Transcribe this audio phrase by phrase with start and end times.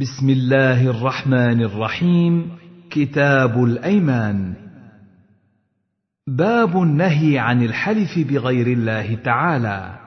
[0.00, 2.50] بسم الله الرحمن الرحيم.
[2.90, 4.54] كتاب الأيمان.
[6.26, 9.98] باب النهي عن الحلف بغير الله تعالى.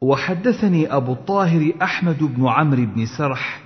[0.00, 3.60] وحدثني أبو الطاهر أحمد بن عمرو بن سرح.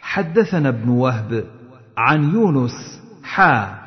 [0.00, 1.44] حدثنا ابن وهب
[1.98, 3.78] عن يونس حا.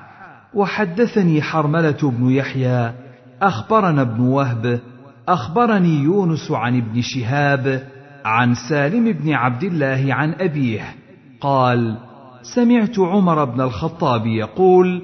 [0.54, 2.94] وحدثني حرملة بن يحيى.
[3.42, 4.80] أخبرنا ابن وهب.
[5.28, 7.97] أخبرني يونس عن ابن شهاب.
[8.28, 10.96] عن سالم بن عبد الله عن أبيه
[11.42, 11.98] قال
[12.42, 15.02] سمعت عمر بن الخطاب يقول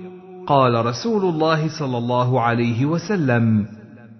[0.47, 3.65] قال رسول الله صلى الله عليه وسلم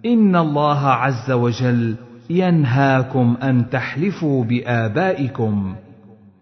[0.05, 1.95] إن الله عز وجل
[2.29, 5.75] ينهاكم أن تحلفوا بآبائكم.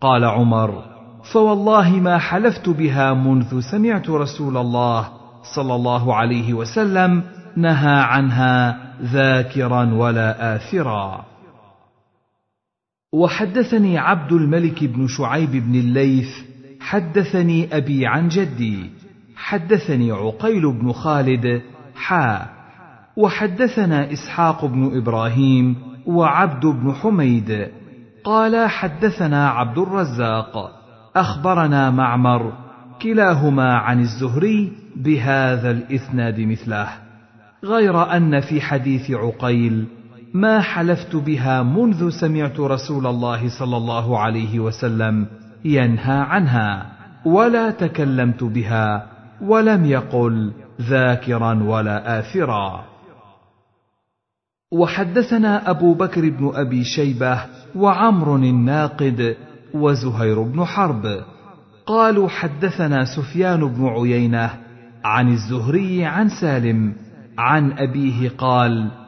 [0.02, 0.84] قال عمر
[1.34, 5.08] فوالله ما حلفت بها منذ سمعت رسول الله
[5.56, 7.24] صلى الله عليه وسلم
[7.56, 11.31] نهى عنها ذاكرا ولا اثرا.
[13.14, 16.30] وحدثني عبد الملك بن شعيب بن الليث
[16.80, 18.90] حدثني أبي عن جدي
[19.36, 21.62] حدثني عقيل بن خالد
[21.96, 22.50] حا
[23.18, 27.68] وحدثنا إسحاق بن إبراهيم وعبد بن حميد.
[28.24, 30.72] قال حدثنا عبد الرزاق
[31.16, 32.54] أخبرنا معمر
[33.02, 36.88] كلاهما عن الزهري بهذا الاسناد مثله
[37.64, 39.86] غير أن في حديث عقيل
[40.34, 45.28] ما حلفت بها منذ سمعت رسول الله صلى الله عليه وسلم
[45.66, 46.92] ينهى عنها
[47.26, 49.08] ولا تكلمت بها
[49.42, 52.86] ولم يقل ذاكرا ولا آثرا.
[54.72, 57.40] وحدثنا أبو بكر بن أبي شيبة
[57.76, 59.36] وعمر الناقد
[59.74, 61.24] وزهير بن حرب.
[61.86, 64.50] قالوا حدثنا سفيان بن عيينة
[65.04, 66.94] عن الزهري عن سالم
[67.38, 69.01] عن أبيه قال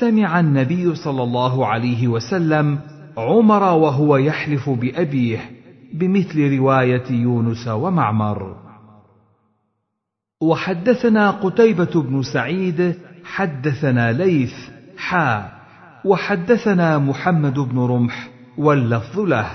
[0.00, 2.78] سمع النبي صلى الله عليه وسلم
[3.16, 5.50] عمر وهو يحلف بأبيه
[5.94, 8.56] بمثل رواية يونس ومعمر.
[10.42, 12.94] وحدثنا قتيبة بن سعيد
[13.24, 14.54] حدثنا ليث
[14.98, 15.52] حا
[16.04, 19.50] وحدثنا محمد بن رمح واللفظ له.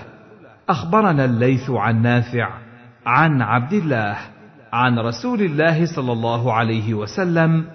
[0.69, 2.49] أخبرنا الليث عن نافع
[3.05, 4.17] عن عبد الله
[4.73, 7.65] عن رسول الله صلى الله عليه وسلم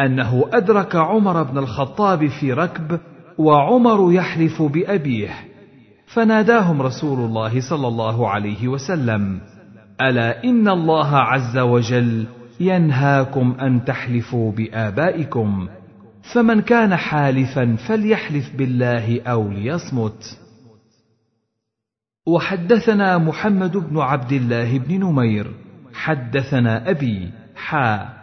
[0.00, 3.00] أنه أدرك عمر بن الخطاب في ركب
[3.38, 5.30] وعمر يحلف بأبيه
[6.06, 9.40] فناداهم رسول الله صلى الله عليه وسلم
[10.00, 12.26] ألا إن الله عز وجل
[12.60, 15.68] ينهاكم أن تحلفوا بآبائكم
[16.34, 20.38] فمن كان حالفا فليحلف بالله أو ليصمت.
[22.26, 25.50] وحدثنا محمد بن عبد الله بن نمير
[25.94, 28.15] حدثنا أبي حا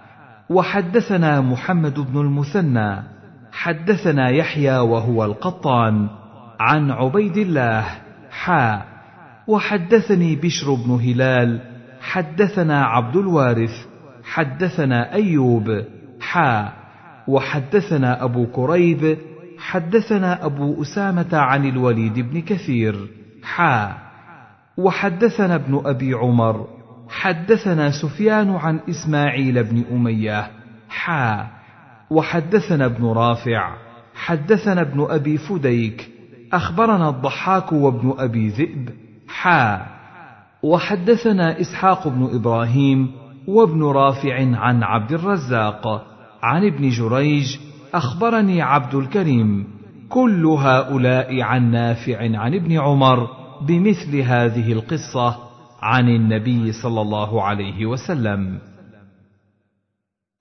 [0.49, 3.03] وحدثنا محمد بن المثنى.
[3.51, 6.07] حدثنا يحيى وهو القطان
[6.59, 7.85] عن عبيد الله
[8.31, 8.81] حا.
[9.47, 11.61] وحدثني بشر بن هلال.
[12.01, 13.85] حدثنا عبد الوارث.
[14.23, 15.83] حدثنا أيوب
[16.21, 16.71] حا.
[17.27, 19.17] وحدثنا أبو كريب.
[19.57, 23.07] حدثنا أبو أسامة عن الوليد بن كثير
[23.43, 23.93] حا.
[24.77, 26.67] وحدثنا ابن أبي عمر.
[27.13, 30.51] حدثنا سفيان عن إسماعيل بن أمية
[30.89, 31.47] حا
[32.09, 33.75] وحدثنا ابن رافع
[34.15, 36.09] حدثنا ابن أبي فديك
[36.53, 38.89] أخبرنا الضحاك وابن أبي ذئب
[39.27, 39.85] حا
[40.63, 43.11] وحدثنا إسحاق بن إبراهيم
[43.47, 46.05] وابن رافع عن عبد الرزاق
[46.43, 47.57] عن ابن جريج
[47.93, 49.67] أخبرني عبد الكريم
[50.09, 53.27] كل هؤلاء عن نافع عن ابن عمر
[53.61, 55.52] بمثل هذه القصة.
[55.83, 58.59] عن النبي صلى الله عليه وسلم.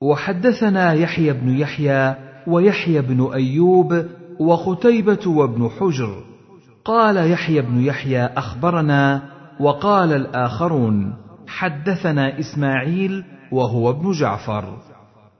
[0.03, 2.15] وحدثنا يحيى بن يحيى
[2.47, 4.05] ويحيى بن أيوب
[4.41, 6.25] وقتيبه وابن حجر.
[6.85, 9.23] قال يحيى بن يحيى أخبرنا
[9.61, 11.15] وقال الآخرون
[11.47, 14.79] حدثنا إسماعيل وهو ابن جعفر.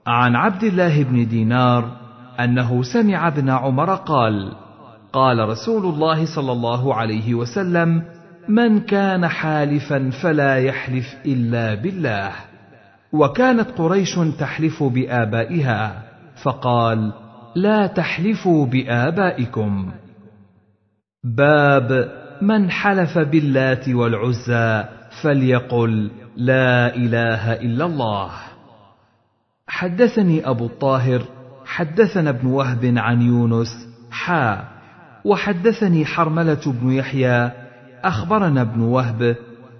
[0.07, 1.97] عن عبد الله بن دينار
[2.39, 4.51] أنه سمع ابن عمر قال
[5.13, 8.03] قال رسول الله صلى الله عليه وسلم
[8.47, 12.31] من كان حالفا فلا يحلف إلا بالله.
[13.13, 16.03] وكانت قريش تحلف بآبائها
[16.43, 17.13] فقال
[17.55, 19.91] لا تحلفوا بآبائكم.
[21.23, 22.11] باب
[22.41, 24.83] من حلف باللات والعزى
[25.21, 28.31] فليقل لا إله إلا الله.
[29.67, 31.23] حدثني أبو الطاهر
[31.65, 34.67] حدثنا ابن وهب عن يونس حا
[35.25, 37.51] وحدثني حرملة بن يحيى
[38.03, 39.35] أخبرنا ابن وهب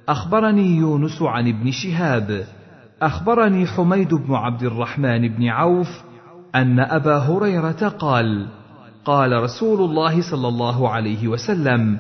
[0.10, 2.46] أخبرني يونس عن ابن شهاب
[3.02, 6.04] أخبرني حميد بن عبد الرحمن بن عوف
[6.56, 8.48] أن أبا هريرة قال
[9.06, 11.98] قال رسول الله صلى الله عليه وسلم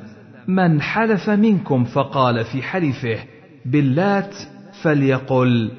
[0.47, 3.17] من حلف منكم فقال في حلفه
[3.65, 4.35] باللات
[4.83, 5.71] فليقل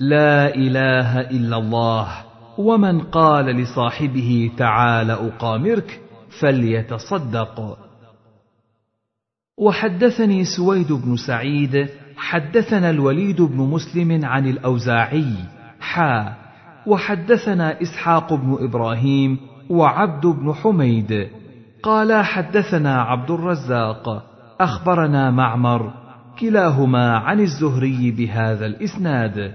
[0.00, 2.08] لا إله إلا الله
[2.58, 6.00] ومن قال لصاحبه تعال أقامرك
[6.40, 7.85] فليتصدق.
[9.58, 15.32] وحدثني سويد بن سعيد حدثنا الوليد بن مسلم عن الأوزاعي
[15.80, 16.34] حا
[16.86, 19.38] وحدثنا إسحاق بن إبراهيم
[19.70, 21.28] وعبد بن حميد.
[21.82, 24.22] قال حدثنا عبد الرزاق
[24.60, 25.92] أخبرنا معمر
[26.38, 29.52] كلاهما عن الزهري بهذا الإسناد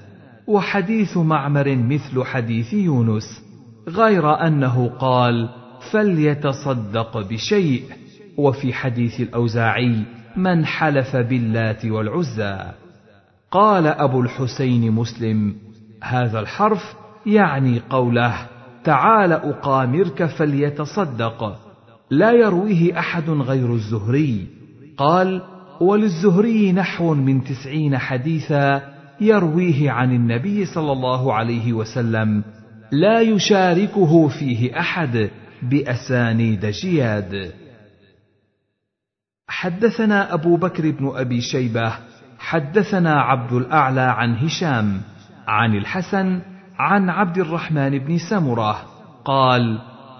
[0.47, 3.43] وحديث معمر مثل حديث يونس
[3.89, 5.49] غير أنه قال
[5.91, 8.00] فليتصدق بشيء.
[8.37, 10.03] وفي حديث الأوزاعي
[10.35, 12.57] من حلف باللات والعزى
[13.51, 15.55] قال أبو الحسين مسلم
[16.03, 16.95] هذا الحرف
[17.25, 18.35] يعني قوله
[18.83, 21.59] تعال أقامرك فليتصدق
[22.11, 24.47] لا يرويه أحد غير الزهري
[24.97, 25.41] قال
[25.81, 28.81] وللزهري نحو من تسعين حديثا
[29.21, 32.43] يرويه عن النبي صلى الله عليه وسلم
[32.91, 35.29] لا يشاركه فيه أحد
[35.61, 37.51] بأسانيد جياد
[39.51, 41.93] حدثنا أبو بكر بن أبي شيبة
[42.39, 45.01] حدثنا عبد الأعلى عن هشام
[45.47, 46.41] عن الحسن
[46.79, 48.75] عن عبد الرحمن بن سمرة
[49.25, 49.79] قال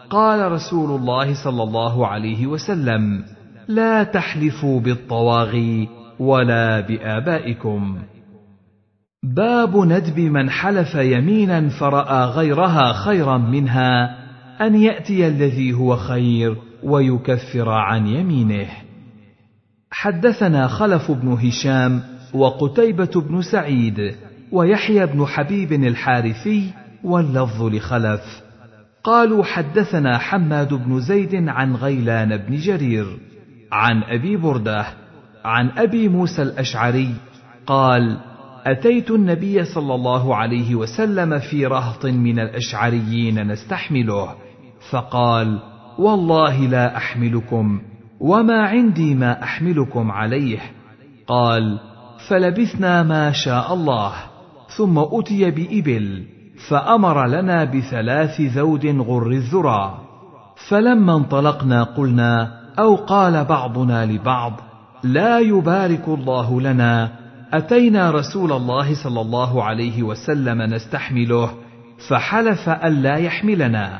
[0.09, 3.23] قال رسول الله صلى الله عليه وسلم
[3.67, 5.89] لا تحلفوا بالطواغي
[6.19, 7.97] ولا بآبائكم.
[9.23, 14.17] باب ندب من حلف يمينا فرأى غيرها خيرا منها
[14.61, 18.90] أن يأتي الذي هو خير ويكفر عن يمينه.
[19.91, 22.03] حدثنا خلف بن هشام
[22.33, 24.15] وقتيبة بن سعيد
[24.51, 26.73] ويحيى بن حبيب الحارثي
[27.03, 28.41] واللفظ لخلف.
[29.03, 33.05] قالوا حدثنا حماد بن زيد عن غيلان بن جرير
[33.71, 34.85] عن أبي بردة
[35.45, 37.13] عن أبي موسى الأشعري
[37.67, 38.17] قال
[38.65, 44.35] أتيت النبي صلى الله عليه وسلم في رهط من الأشعريين نستحمله
[44.91, 45.59] فقال
[45.99, 47.81] والله لا أحملكم.
[48.21, 50.59] وما عندي ما احملكم عليه.
[51.27, 51.79] قال
[52.27, 54.13] فلبثنا ما شاء الله
[54.77, 56.23] ثم اتي بابل
[56.69, 59.97] فامر لنا بثلاث ذود غر الذرى.
[60.69, 64.53] فلما انطلقنا قلنا أو قال بعضنا لبعض
[65.03, 67.11] لا يبارك الله لنا.
[67.53, 71.51] اتينا رسول الله صلى الله عليه وسلم نستحمله
[72.09, 73.99] فحلف الا يحملنا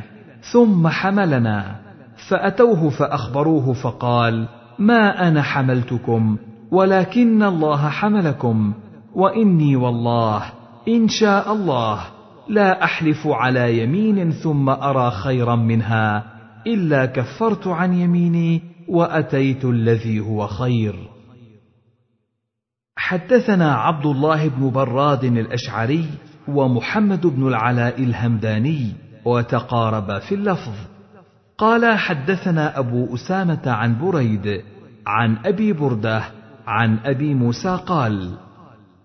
[0.52, 1.91] ثم حملنا.
[2.28, 4.48] فأتوه فأخبروه فقال
[4.80, 6.38] ما أنا حملتكم
[6.72, 8.74] ولكن الله حملكم
[9.16, 10.44] وإني والله
[10.88, 12.02] إن شاء الله
[12.50, 16.24] لا أحلف على يمين ثم أرى خيرا منها
[16.68, 20.96] إلا كفرت عن يميني وأتيت الذي هو خير.
[22.96, 26.06] حدثنا عبد الله بن براد الأشعري
[26.48, 28.94] ومحمد بن العلاء الهمداني
[29.26, 30.91] وتقاربا في اللفظ.
[31.62, 34.62] قال حدثنا أبو أسامة عن بريد
[35.08, 36.24] عن أبي بردة
[36.68, 38.32] عن أبي موسى قال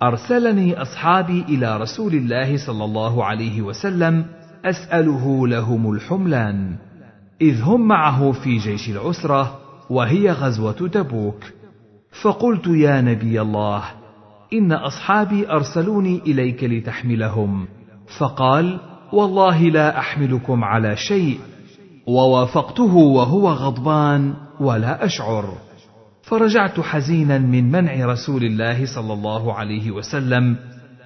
[0.02, 4.26] أرسلني أصحابي إلى رسول الله صلى الله عليه وسلم
[4.64, 6.76] أسأله لهم الحملان
[7.40, 9.58] إذ هم معه في جيش العسرة
[9.90, 11.44] وهي غزوة تبوك.
[12.22, 13.82] فقلت يا نبي الله
[14.52, 17.68] إن أصحابي أرسلوني إليك لتحملهم.
[18.18, 18.80] فقال
[19.12, 21.38] والله لا أحملكم على شيء
[22.06, 25.58] ووافقته وهو غضبان ولا أشعر.
[26.22, 30.56] فرجعت حزينا من منع رسول الله صلى الله عليه وسلم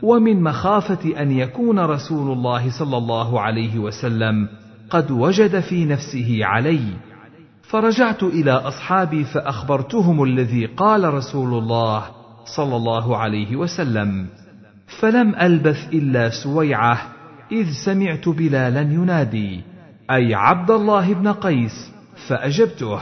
[0.03, 4.49] ومن مخافة أن يكون رسول الله صلى الله عليه وسلم
[4.91, 6.81] قد وجد في نفسه علي.
[7.63, 12.05] فرجعت إلى أصحابي فأخبرتهم الذي قال رسول الله
[12.45, 14.27] صلى الله عليه وسلم
[15.01, 16.99] فلم ألبث إلا سويعة
[17.53, 19.70] إذ سمعت بلالا ينادي.
[20.11, 21.93] أي عبد الله بن قيس
[22.29, 23.01] فأجبته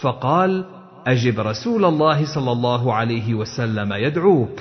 [0.00, 0.64] فقال
[1.06, 4.60] أجب رسول الله صلى الله عليه وسلم يدعوك.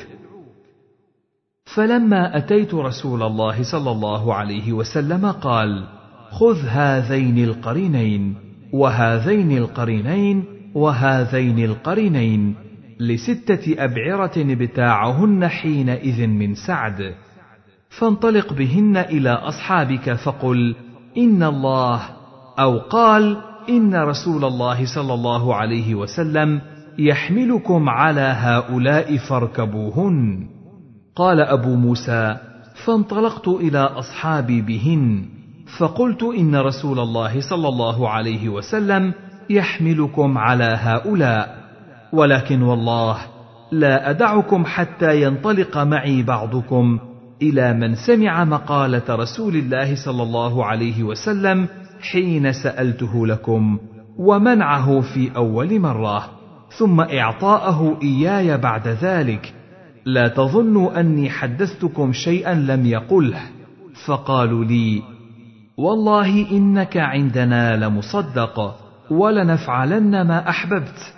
[1.75, 5.87] فلما أتيت رسول الله صلى الله عليه وسلم قال
[6.31, 8.35] خذ هذين القرينين
[8.73, 10.43] وهذين القرينين
[10.75, 12.55] وهذين القرينين
[12.99, 17.15] لستة أبعرة بتاعهن حينئذ من سعد.
[17.89, 20.75] فانطلق بهن إلى أصحابك فقل
[21.17, 22.01] إن الله
[22.59, 23.37] أو قال
[23.69, 26.61] إن رسول الله صلى الله عليه وسلم
[26.99, 30.47] يحملكم على هؤلاء فاركبوهن
[31.15, 32.37] قال أبو موسى
[32.85, 35.25] فانطلقت إلى أصحابي بهن
[35.77, 39.13] فقلت ان رسول الله صلى الله عليه وسلم
[39.49, 41.63] يحملكم على هؤلاء
[42.13, 43.17] ولكن والله
[43.71, 46.99] لا ادعكم حتى ينطلق معي بعضكم
[47.43, 51.67] إلى من سمع مقالة رسول الله صلى الله عليه وسلم
[52.11, 53.79] حين سألته لكم
[54.17, 56.29] ومنعه في أول مرة
[56.77, 59.53] ثم إعطاءه إياي بعد ذلك.
[60.05, 63.41] لا تظنوا أني حدثتكم شيئا لم يقله.
[64.05, 65.01] فقالوا لي
[65.77, 68.75] والله إنك عندنا لمصدق
[69.11, 71.13] ولنفعلن ما أحببت.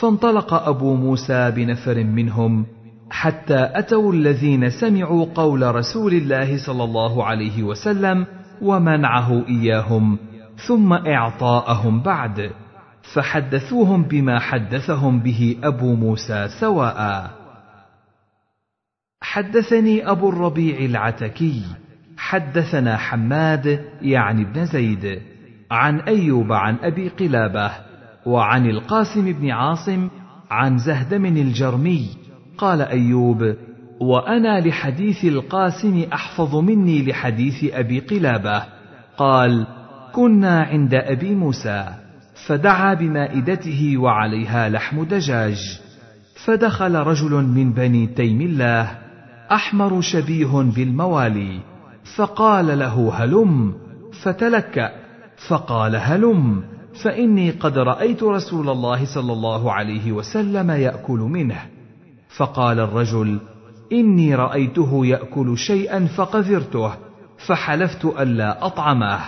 [0.00, 2.66] فانطلق أبو موسى بنفر منهم
[3.10, 8.26] حتى أتوا الذين سمعوا قول رسول الله صلى الله عليه وسلم
[8.62, 10.18] ومنعه إياهم
[10.66, 12.50] ثم إعطاءهم بعد
[13.14, 17.30] فحدثوهم بما حدثهم به أبو موسى سواء.
[19.22, 21.62] حدثني أبو الربيع العتكي
[22.16, 25.22] حدثنا حماد يعني ابن زيد
[25.70, 27.70] عن أيوب عن أبي قلابة
[28.26, 30.08] وعن القاسم بن عاصم
[30.50, 32.19] عن زهدم الجرمي
[32.60, 33.54] قال أيوب
[34.00, 38.62] وأنا لحديث القاسم أحفظ مني لحديث أبي قلابة.
[39.16, 39.66] قال
[40.12, 41.84] كنا عند أبي موسى
[42.46, 45.80] فدعا بمائدته وعليها لحم دجاج.
[46.44, 48.98] فدخل رجل من بني تيم الله
[49.52, 51.60] أحمر شبيه بالموالي.
[52.16, 53.74] فقال له هلم؟
[54.22, 54.90] فتلكأ.
[55.48, 56.62] فقال هلم
[57.04, 61.79] فإني قد رأيت رسول الله صلى الله عليه وسلم يأكل منه.
[62.36, 63.38] فقال الرجل
[63.92, 66.92] إني رأيته يأكل شيئا فقذرته
[67.46, 69.20] فحلفت ألا اطعمه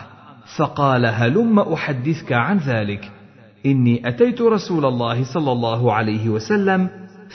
[0.56, 3.11] فقال هلم أحدثك عن ذلك؟
[3.66, 6.88] إني أتيت رسول الله صلى الله عليه وسلم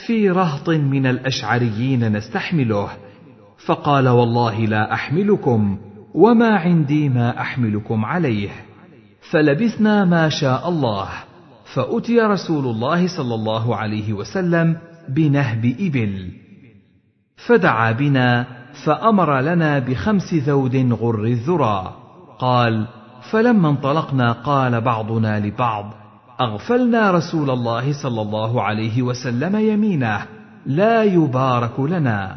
[0.06, 2.88] في رهط من الأشعريين نستحمله.
[3.66, 5.78] فقال والله لا أحملكم
[6.14, 8.48] وما عندي ما أحملكم عليه.
[9.30, 11.08] فلبثنا ما شاء الله.
[11.74, 14.76] فأتي رسول الله صلى الله عليه وسلم
[15.08, 16.28] بنهب إبل.
[17.46, 18.46] فدعا بنا
[18.84, 21.94] فأمر لنا بخمس ذود غر الذرى.
[22.38, 22.86] قال
[23.30, 25.94] فلما انطلقنا قال بعضنا لبعض
[26.40, 30.26] أغفلنا رسول الله صلى الله عليه وسلم يمينه
[30.66, 32.36] لا يبارك لنا.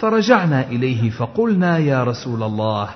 [0.00, 2.88] فرجعنا إليه فقلنا يا رسول الله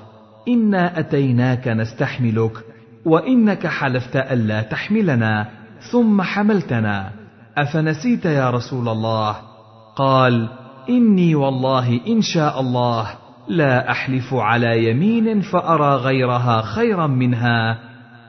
[0.47, 2.57] إنا أتيناك نستحملك
[3.05, 5.47] وإنك حلفت ألا تحملنا
[5.91, 7.20] ثم حملتنا.
[7.57, 9.35] أفنسيت يا رسول الله؟
[9.95, 10.49] قال
[10.89, 13.07] إني والله إن شاء الله
[13.47, 17.79] لا أحلف على يمين فأرى غيرها خيرا منها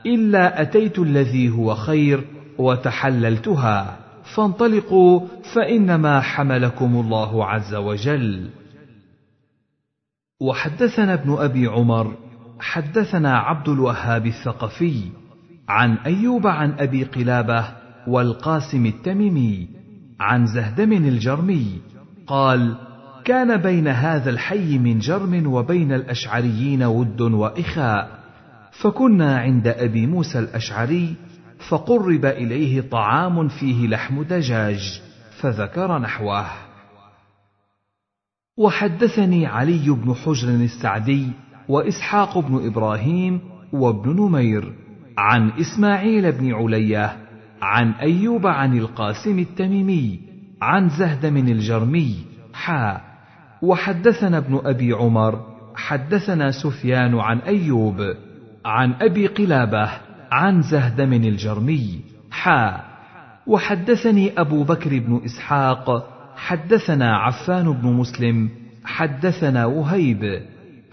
[0.07, 2.25] إلا أتيت الذي هو خير
[2.59, 3.97] وتحللتها.
[4.37, 5.21] فانطلقوا
[5.55, 8.51] فإنما حملكم الله عز وجل.
[10.41, 12.15] وحدثنا ابن أبي عمر
[12.61, 15.03] حدثنا عبد الوهاب الثقفي
[15.69, 19.69] عن أيوب عن أبي قلابة والقاسم التميمي
[20.21, 21.81] عن زهدم الجرمي
[22.27, 22.77] قال
[23.25, 28.23] كان بين هذا الحي من جرم وبين الأشعريين ود وإخاء
[28.73, 31.15] فكنا عند أبي موسى الأشعري
[31.69, 35.03] فقرب إليه طعام فيه لحم دجاج
[35.41, 36.47] فذكر نحوه.
[38.57, 41.29] وحدثني علي بن حجر السعدي
[41.69, 43.41] وإسحاق بن إبراهيم
[43.73, 44.73] وابن نمير
[45.19, 47.17] عن إسماعيل بن علية
[47.63, 50.21] عن أيوب عن القاسم التميمي
[50.63, 52.17] عن زهدم الجرمي
[52.55, 53.01] حا.
[53.63, 58.15] وحدثنا ابن أبي عمر حدثنا سفيان عن أيوب
[58.65, 59.91] عن أبي قلابة
[60.33, 62.01] عن زهدم الجرمي
[62.31, 62.81] حا.
[63.47, 68.51] وحدثني أبو بكر بن إسحاق حدثنا عفان بن مسلم
[68.85, 70.43] حدثنا وهيب.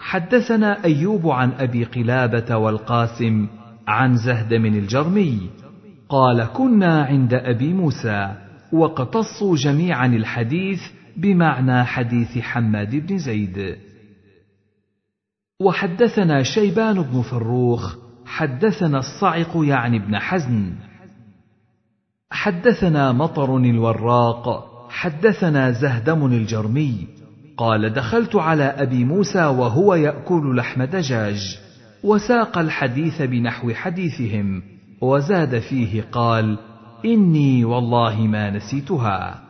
[0.00, 3.46] حدثنا أيوب عن أبي قلابة والقاسم
[3.88, 5.50] عن زهدم الجرمي.
[6.10, 8.34] قال كنا عند أبي موسى
[8.72, 10.80] واقتصوا جميعا الحديث
[11.16, 13.76] بمعنى حديث حماد بن زيد.
[15.60, 20.72] وحدثنا شيبان بن فروخ حدثنا الصعق يعني ابن حزن
[22.30, 27.06] حدثنا مطر الوراق حدثنا زهدم الجرمي.
[27.56, 31.58] قال دخلت على أبي موسى وهو يأكل لحم دجاج
[32.04, 34.62] وساق الحديث بنحو حديثهم
[35.00, 36.58] وزاد فيه قال
[37.04, 39.40] إني والله ما نسيتها.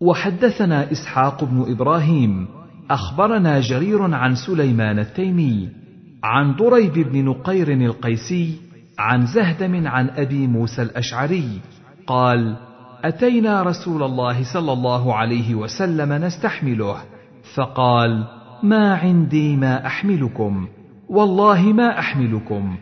[0.00, 2.48] وحدثنا إسحاق بن إبراهيم
[2.90, 5.68] أخبرنا جرير عن سليمان التيمي
[6.24, 8.60] عن ضريب بن نقير القيسي
[8.98, 11.60] عن زهدم عن أبي موسى الأشعري
[12.06, 12.56] قال
[13.04, 16.96] أتينا رسول الله صلى الله عليه وسلم نستحمله.
[17.54, 18.24] فقال
[18.62, 20.68] ما عندي ما أحملكم
[21.08, 22.76] والله ما أحملكم.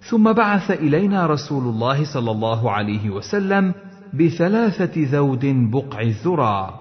[0.00, 3.74] ثم بعث إلينا رسول الله صلى الله عليه وسلم
[4.14, 6.80] بثلاثة ذود بقع الذرى.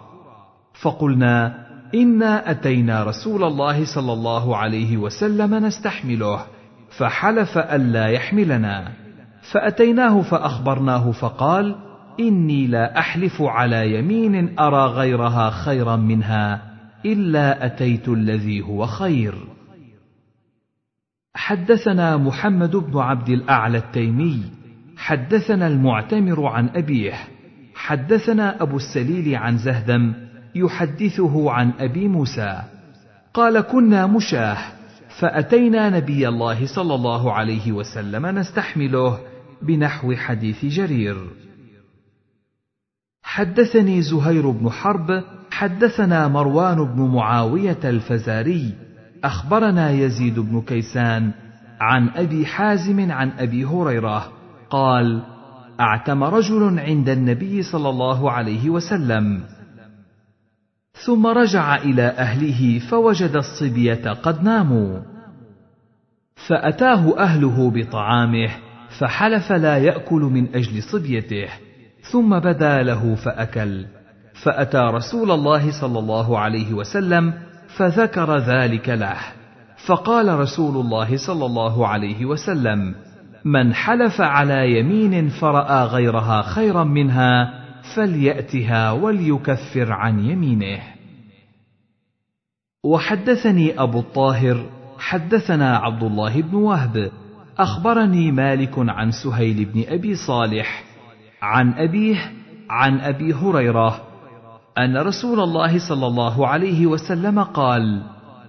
[0.82, 6.40] فقلنا إنا أتينا رسول الله صلى الله عليه وسلم نستحمله
[6.98, 8.92] فحلف الا يحملنا.
[9.52, 11.76] فأتيناه فأخبرناه فقال
[12.20, 16.62] إني لا أحلف على يمين أرى غيرها خيرا منها
[17.06, 19.59] إلا أتيت الذي هو خير.
[21.36, 24.44] حدثنا محمد بن عبد الأعلى التيمي
[24.98, 27.14] حدثنا المعتمر عن أبيه
[27.76, 30.14] حدثنا أبو السليل عن زهدم
[30.56, 32.62] يحدثه عن أبي موسى
[33.34, 34.58] قال كنا مشاه
[35.20, 39.20] فأتينا نبي الله صلى الله عليه وسلم نستحمله
[39.62, 41.18] بنحو حديث جرير.
[43.24, 48.89] حدثني زهير بن حرب حدثنا مروان بن معاوية الفزاري
[49.24, 51.32] أخبرنا يزيد بن كيسان
[51.80, 54.32] عن أبي حازم عن أبي هريرة
[54.70, 55.24] قال
[55.80, 59.44] أعتم رجل عند النبي صلى الله عليه وسلم.
[61.06, 65.00] ثم رجع إلى أهله فوجد الصبية قد ناموا.
[66.48, 68.50] فأتاه أهله بطعامه
[69.00, 71.48] فحلف لا يأكل من أجل صبيته
[72.12, 73.86] ثم بدا له فأكل.
[74.44, 79.18] فأتى رسول الله صلى الله عليه وسلم فذكر ذلك له.
[79.88, 82.96] فقال رسول الله صلى الله عليه وسلم
[83.46, 87.54] من حلف على يمين فرأى غيرها خيرا منها
[87.96, 90.82] فليأتها وليكفر عن يمينه.
[92.84, 97.12] وحدثني أبو الطاهر حدثنا عبد الله بن وهب
[97.58, 100.84] أخبرني مالك عن سهيل بن أبي صالح
[101.42, 102.32] عن أبيه
[102.70, 104.09] عن أبي هريرة
[104.80, 108.04] أن رسول الله صلى الله عليه وسلم قال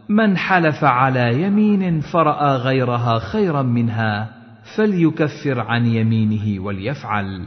[0.08, 4.30] من حلف على يمين فرأى غيرها خيرا منها
[4.76, 7.46] فليكفر عن يمينه وليفعل.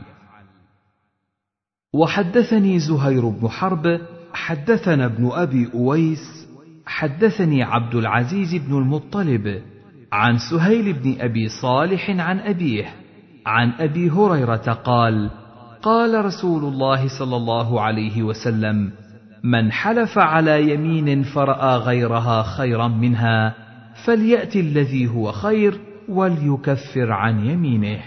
[1.93, 4.01] وحدثني زهير بن حرب
[4.33, 6.47] حدثنا ابن أبي أويس
[6.85, 9.61] حدثني عبد العزيز بن المطلب
[10.11, 12.85] عن سهيل بن أبي صالح عن أبيه
[13.45, 15.31] عن أبي هريرة قال
[15.83, 18.91] قال رسول الله صلى الله عليه وسلم
[19.43, 23.55] من حلف على يمين فرأى غيرها خيرا منها
[24.05, 28.01] فليات الذي هو خير وليكفر عن يمينه.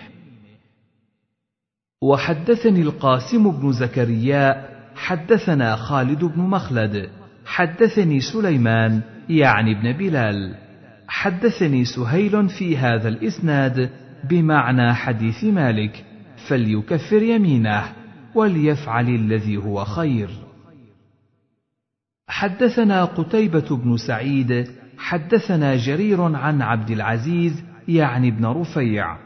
[2.03, 7.09] وحدثني القاسم بن زكريا حدثنا خالد بن مخلد
[7.47, 10.55] حدثني سليمان يعني ابن بلال.
[11.09, 13.91] حدثني سهيل في هذا الإسناد
[14.31, 16.05] بمعنى حديث مالك.
[16.49, 17.83] فليكفر يمينه
[18.35, 20.31] وليفعل الذي هو خير.
[22.29, 29.17] حدثنا قتيبة بن سعيد حدثنا جرير عن عبد العزيز يعني ابن رفيع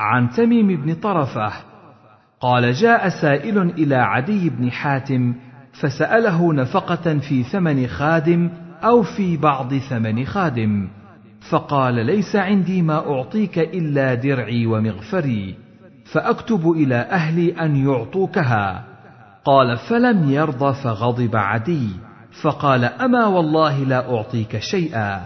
[0.00, 1.52] عن تميم بن طرفة
[2.40, 5.34] قال جاء سائل إلى عدي بن حاتم
[5.80, 8.50] فسأله نفقة في ثمن خادم
[8.84, 10.88] أو في بعض ثمن خادم
[11.50, 15.67] فقال ليس عندي ما أعطيك إلا درعي ومغفري.
[16.12, 18.84] فأكتب إلى أهلي أن يعطوكها.
[19.44, 21.88] قال فلم يرض فغضب عدي.
[22.42, 25.20] فقال أما والله لا أعطيك شيئا.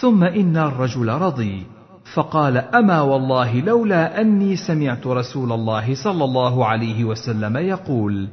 [0.00, 1.66] ثم إن الرجل رضي.
[2.14, 8.28] فقال أما والله لولا أني سمعت رسول الله صلى الله عليه وسلم يقول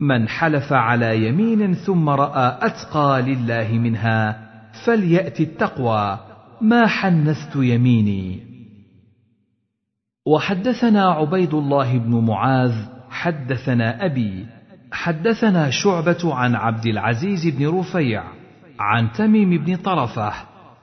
[0.00, 4.38] من حلف على يمين ثم رأى أتقى لله منها
[4.84, 6.18] فليات التقوى.
[6.60, 8.51] ما حنثت يميني.
[10.26, 12.74] وحدثنا عبيد الله بن معاذ
[13.10, 14.46] حدثنا أبي
[14.92, 18.24] حدثنا شعبة عن عبد العزيز بن رفيع
[18.78, 20.32] عن تميم بن طرفة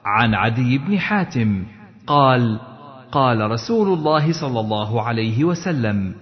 [0.04, 1.64] عن عدي بن حاتم
[2.06, 2.60] قال
[3.12, 6.14] قال رسول الله صلى الله عليه وسلم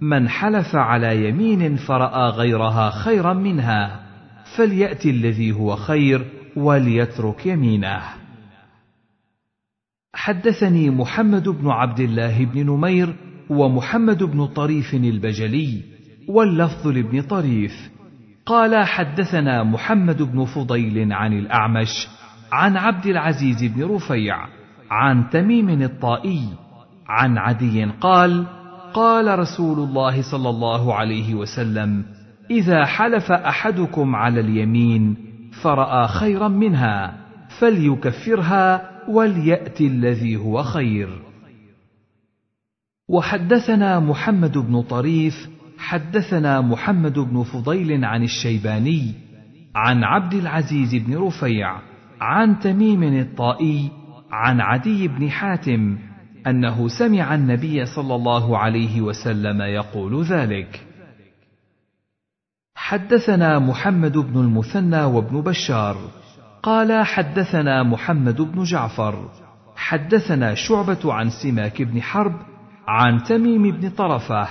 [0.00, 4.00] من حلف على يمين فرأى غيرها خيرا منها
[4.56, 8.23] فليات الذي هو خير وليترك يمينه.
[10.14, 13.14] حدثني محمد بن عبد الله بن نمير
[13.50, 15.82] ومحمد بن طريف البجلي
[16.28, 17.72] واللفظ لابن طريف.
[18.46, 22.08] قال حدثنا محمد بن فضيل عن الأعمش
[22.52, 24.36] عن عبد العزيز بن رفيع
[24.90, 26.48] عن تميم الطائي
[27.08, 28.46] عن عدي قال
[28.94, 32.04] قال رسول الله صلى الله عليه وسلم
[32.50, 35.16] إذا حلف أحدكم على اليمين
[35.62, 37.14] فرأى خيرا منها
[37.60, 41.22] فليكفرها وليات الذي هو خير.
[43.08, 49.14] وحدثنا محمد بن طريف حدثنا محمد بن فضيل عن الشيباني
[49.74, 51.80] عن عبد العزيز بن رفيع
[52.20, 53.90] عن تميم الطائي
[54.30, 55.98] عن عدي بن حاتم
[56.46, 60.86] أنه سمع النبي صلى الله عليه وسلم يقول ذلك.
[62.74, 65.96] حدثنا محمد بن المثنى وابن بشار.
[66.64, 69.14] قال حدثنا محمد بن جعفر.
[69.76, 72.32] حدثنا شعبة عن سماك بن حرب
[72.88, 74.48] عن تميم بن طرفة.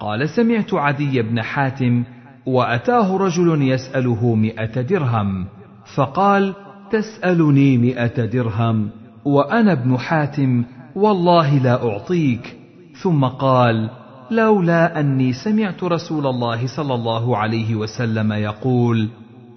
[0.00, 2.04] قال سمعت عدي بن حاتم
[2.46, 5.46] وأتاه رجل يسأله مائه درهم.
[5.94, 6.54] فقال
[6.90, 8.90] تسألني مائه درهم
[9.24, 10.64] وأنا ابن حاتم
[10.96, 12.56] والله لا أعطيك.
[13.02, 13.90] ثم قال
[14.30, 19.08] لولا أني سمعت رسول الله صلى الله عليه وسلم يقول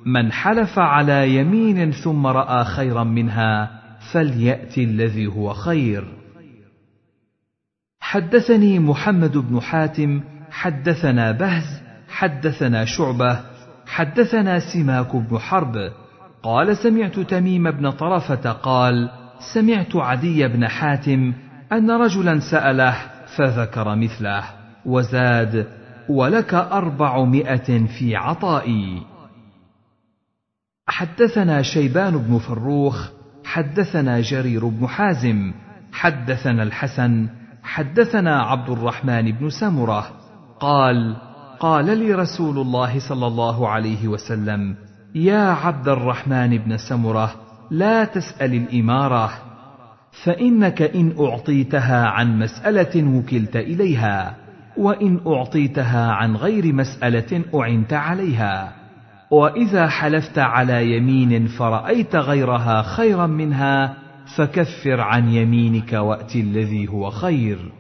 [0.05, 3.81] من حلف على يمين ثم رأى خيرا منها
[4.13, 6.03] فليأت الذي هو خير.
[7.99, 13.39] حدثني محمد بن حاتم حدثنا بهز حدثنا شعبة
[13.87, 15.91] حدثنا سماك بن حرب.
[16.43, 19.09] قال سمعت تميم بن طرفة قال
[19.53, 21.33] سمعت عدي بن حاتم
[21.71, 22.95] أن رجلا سأله
[23.37, 24.43] فذكر مثله
[24.85, 25.67] وزاد
[26.09, 29.08] ولك أربعمائة في عطائي.
[30.99, 33.09] حدثنا شيبان بن فروخ
[33.45, 35.53] حدثنا جرير بن حازم
[35.91, 37.29] حدثنا الحسن
[37.63, 40.07] حدثنا عبد الرحمن بن سمرة
[40.59, 41.15] قال
[41.59, 44.75] قال لي رسول الله صلى الله عليه وسلم
[45.15, 47.35] يا عبد الرحمن بن سمرة
[47.71, 49.31] لا تسأل الإمارة
[50.23, 54.35] فإنك إن أعطيتها عن مسألة وكلت إليها
[54.77, 58.78] وإن أعطيتها عن غير مسألة أعنت عليها.
[59.31, 63.97] وإذا حلفت على يمين فرأيت غيرها خيرا منها
[64.37, 67.71] فكفر عن يمينك وأت الذي هو خير.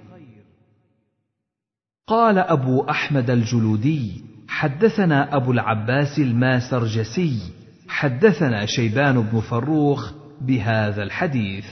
[2.07, 7.39] قال أبو أحمد الجلودي حدثنا أبو العباس الماسرجسي
[7.87, 11.67] حدثنا شيبان بن فروخ بهذا الحديث.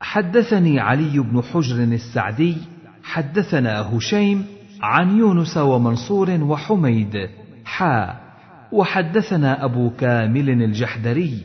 [0.00, 2.56] حدثني علي بن حجر السعدي
[3.02, 4.46] حدثنا هشيم
[4.82, 7.43] عن يونس ومنصور وحميد.
[7.64, 8.14] حا.
[8.72, 11.38] وحدثنا أبو كامل الجحدري.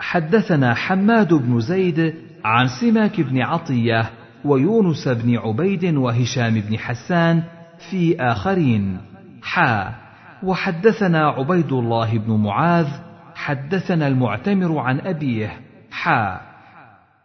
[0.00, 4.10] حدثنا حماد بن زيد عن سماك بن عطية
[4.44, 7.42] ويونس بن عبيد وهشام بن حسان
[7.90, 8.98] في آخرين.
[9.42, 9.94] حا.
[10.42, 12.88] وحدثنا عبيد الله بن معاذ.
[13.34, 15.52] حدثنا المعتمر عن أبيه.
[15.90, 16.40] حا.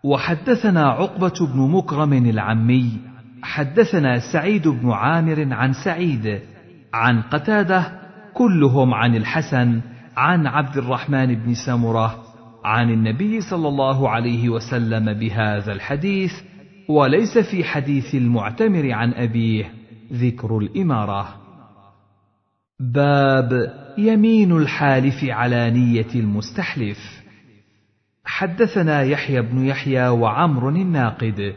[0.03, 2.91] وحدثنا عقبة بن مكرم العمي.
[3.43, 6.39] حدثنا سعيد بن عامر عن سعيد.
[6.93, 8.04] عن قتادة
[8.35, 9.81] كلهم عن الحسن
[10.17, 12.23] عن عبد الرحمن بن سمرة
[12.65, 16.31] عن النبي صلى الله عليه وسلم بهذا الحديث
[16.89, 19.71] وليس في حديث المعتمر عن أبيه
[20.13, 21.35] ذكر الإمارة.
[22.79, 27.23] باب يمين الحالف على نية المستحلف.
[28.25, 31.53] حدثنا يحيى بن يحيى وعمر الناقد.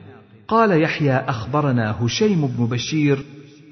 [0.49, 3.19] قال يحيى أخبرنا هشيم بن بشير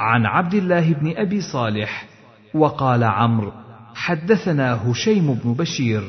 [0.01, 2.16] عن عبد الله بن أبي صالح
[2.55, 3.53] وقال عمرو
[3.95, 6.03] حدثنا هشيم بن بشير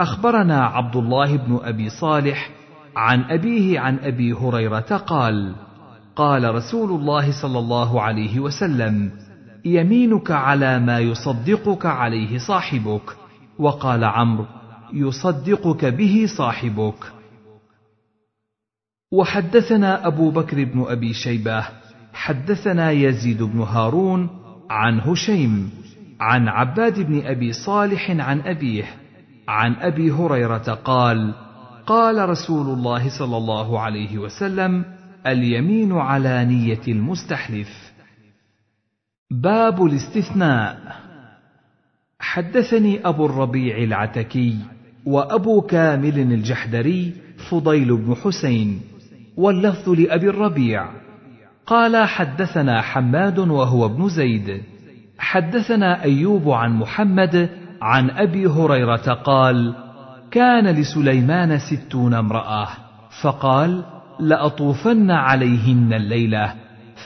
[0.00, 2.50] أخبرنا عبد الله بن أبي صالح
[2.96, 5.54] عن أبيه عن أبي هريرة قال
[6.16, 9.10] قال رسول الله صلى الله عليه وسلم
[9.64, 13.16] يمينك على ما يصدقك عليه صاحبك
[13.58, 14.46] وقال عمرو
[14.92, 17.12] يصدقك به صاحبك.
[19.12, 21.64] وحدثنا أبو بكر بن أبي شيبة
[22.12, 25.70] حدثنا يزيد بن هارون عن هشيم
[26.20, 28.84] عن عباد بن أبي صالح عن أبيه
[29.48, 31.34] عن أبي هريرة قال
[31.86, 34.84] قال رسول الله صلى الله عليه وسلم
[35.26, 37.92] اليمين على نية المستحلف.
[39.30, 40.96] باب الاستثناء.
[42.18, 44.58] حدثني أبو الربيع العتكي
[45.06, 47.12] وأبو كامل الجحدري
[47.50, 48.80] فضيل بن حسين
[49.36, 51.03] واللفظ لأبي الربيع.
[51.66, 54.62] قال حدثنا حماد وهو ابن زيد.
[55.18, 57.50] حدثنا أيوب عن محمد
[57.82, 59.74] عن أبي هريرة قال
[60.30, 62.68] كان لسليمان ستون امرأة
[63.22, 63.84] فقال
[64.20, 66.54] لأطوفن عليهن الليلة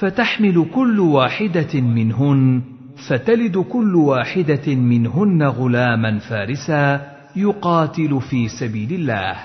[0.01, 2.63] فتحمل كل واحدة منهن
[3.09, 7.01] فتلد كل واحدة منهن غلاما فارسا
[7.37, 9.37] يقاتل في سبيل الله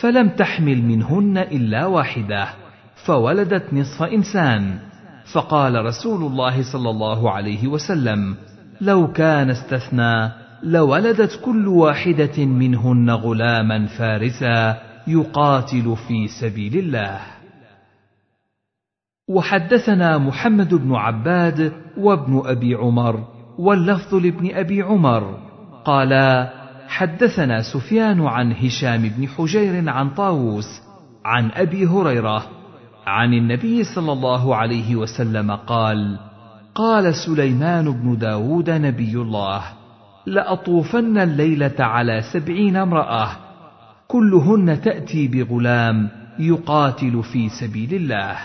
[0.00, 2.48] فلم تحمل منهن إلا واحدة.
[3.04, 4.78] فولدت نصف إنسان.
[5.32, 8.36] فقال رسول الله صلى الله عليه وسلم
[8.80, 10.30] لو كان استثنى
[10.62, 17.20] لولدت كل واحدة منهن غلاما فارسا يقاتل في سبيل الله.
[19.28, 23.24] وحدثنا محمد بن عباد وابن أبي عمر
[23.58, 25.38] واللفظ لابن أبي عمر.
[25.84, 26.52] قالا
[26.88, 30.82] حدثنا سفيان عن هشام بن حجير عن طاووس
[31.24, 32.61] عن أبي هريرة
[33.06, 36.18] عن النبي صلى الله عليه وسلم قال
[36.74, 39.62] قال سليمان بن داود نبي الله
[40.26, 43.28] لأطوفن الليلة على سبعين امرأة
[44.08, 48.36] كلهن تأتي بغلام يقاتل في سبيل الله.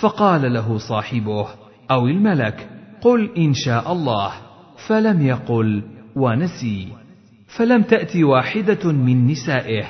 [0.00, 1.46] فقال له صاحبه
[1.90, 2.68] أو الملك
[3.00, 4.32] قل إن شاء الله.
[4.86, 5.82] فلم يقل
[6.16, 6.88] ونسي.
[7.56, 9.84] فلم تات واحدة من نسائه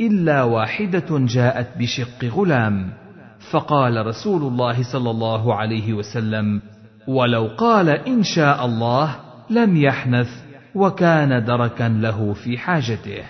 [0.00, 2.99] إلا واحدة جاءت بشق غلام.
[3.40, 6.62] فقال رسول الله صلى الله عليه وسلم
[7.08, 9.16] ولو قال إن شاء الله
[9.50, 10.28] لم يحنث
[10.74, 13.24] وكان دركا له في حاجته.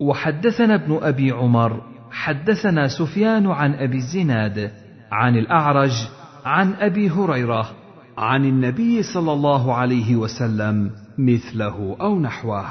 [0.00, 4.72] وحدثنا ابن أبي عمر حدثنا سفيان عن أبي الزناد
[5.12, 5.92] عن الأعرج
[6.44, 7.70] عن أبي هريرة
[8.18, 12.66] عن النبي صلى الله عليه وسلم مثله أو نحوه.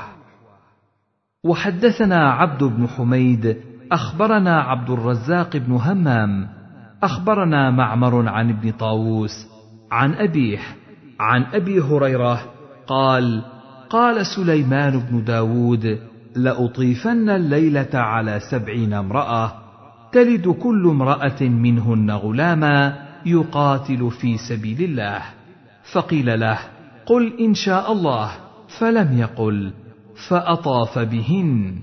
[1.43, 6.47] وحدثنا عبد بن حميد أخبرنا عبد الرزاق بن همام
[7.03, 9.47] أخبرنا معمر عن ابن طاووس
[9.91, 10.59] عن أبيه
[11.19, 12.41] عن أبي هريرة
[12.87, 13.43] قال
[13.89, 15.99] قال سليمان بن داود
[16.35, 19.53] لأطيفن الليلة على سبعين امرأة
[20.11, 25.21] تلد كل امرأة منهن غلاما يقاتل في سبيل الله.
[25.93, 26.59] فقيل له
[27.05, 28.31] قل إن شاء الله.
[28.79, 29.73] فلم يقل
[30.29, 31.75] فأطاف بهن.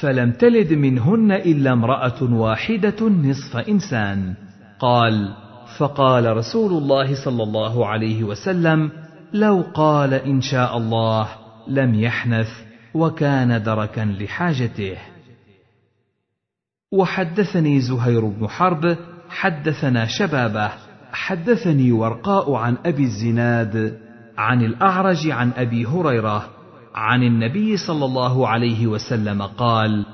[0.00, 4.34] فلم تلد منهن إلا امرأة واحدة نصف إنسان.
[4.80, 5.34] قال
[5.78, 8.90] فقال رسول الله صلى الله عليه وسلم
[9.32, 11.28] لو قال إن شاء الله
[11.68, 12.48] لم يحنث
[12.94, 14.96] وكان دركا لحاجته.
[16.92, 18.96] وحدثني زهير بن حرب
[19.28, 20.70] حدثنا شبابه
[21.12, 23.98] حدثني ورقاء عن أبي الزناد
[24.38, 26.50] عن الأعرج عن أبي هريرة
[26.94, 30.06] عن النبي صلى الله عليه وسلم قال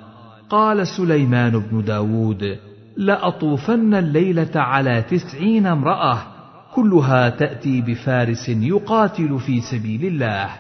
[0.50, 2.58] قال سليمان بن داود
[2.96, 6.18] لأطوفن الليلة على تسعين امرأة
[6.74, 10.50] كلها تأتي بفارس يقاتل في سبيل الله.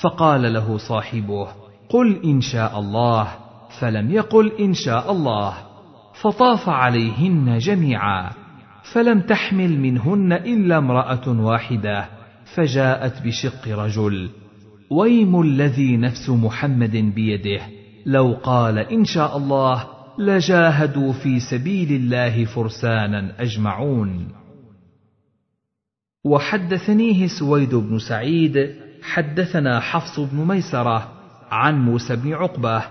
[0.00, 1.48] فقال له صاحبه
[1.88, 3.28] قل إن شاء الله
[3.80, 5.54] فلم يقل إن شاء الله.
[6.20, 8.30] فطاف عليهن جميعا
[8.92, 12.08] فلم تحمل منهن إلا امرأة واحدة
[12.54, 14.30] فجاءت بشق رجل.
[14.92, 17.60] ويم الذي نفس محمد بيده.
[18.06, 19.84] لو قال إن شاء الله
[20.18, 24.28] لجاهدوا في سبيل الله فرسانا أجمعون.
[26.24, 31.12] وحدثنيه سويد بن سعيد حدثنا حفص بن ميسرة
[31.50, 32.82] عن موسى بن عقبة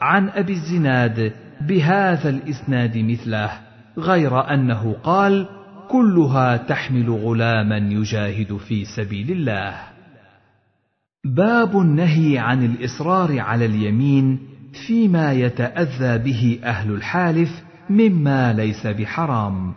[0.00, 3.50] عن أبي الزناد بهذا الإسناد مثله
[3.98, 5.48] غير أنه قال
[5.88, 9.95] كلها تحمل غلاما يجاهد في سبيل الله.
[11.34, 14.38] باب النهي عن الإصرار على اليمين
[14.86, 19.74] فيما يتأذى به أهل الحالف مما ليس بحرام.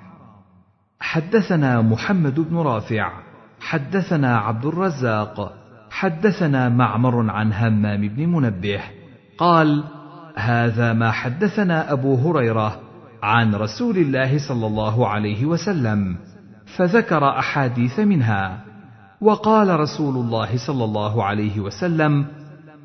[1.00, 3.12] حدثنا محمد بن رافع
[3.60, 5.54] حدثنا عبد الرزاق
[5.90, 8.82] حدثنا معمر عن همام بن منبه
[9.38, 9.84] قال
[10.36, 12.80] هذا ما حدثنا أبو هريرة
[13.24, 16.18] عن رسول الله صلى الله عليه وسلم
[16.78, 18.69] فذكر أحاديث منها.
[19.22, 22.26] وقال رسول الله صلى الله عليه وسلم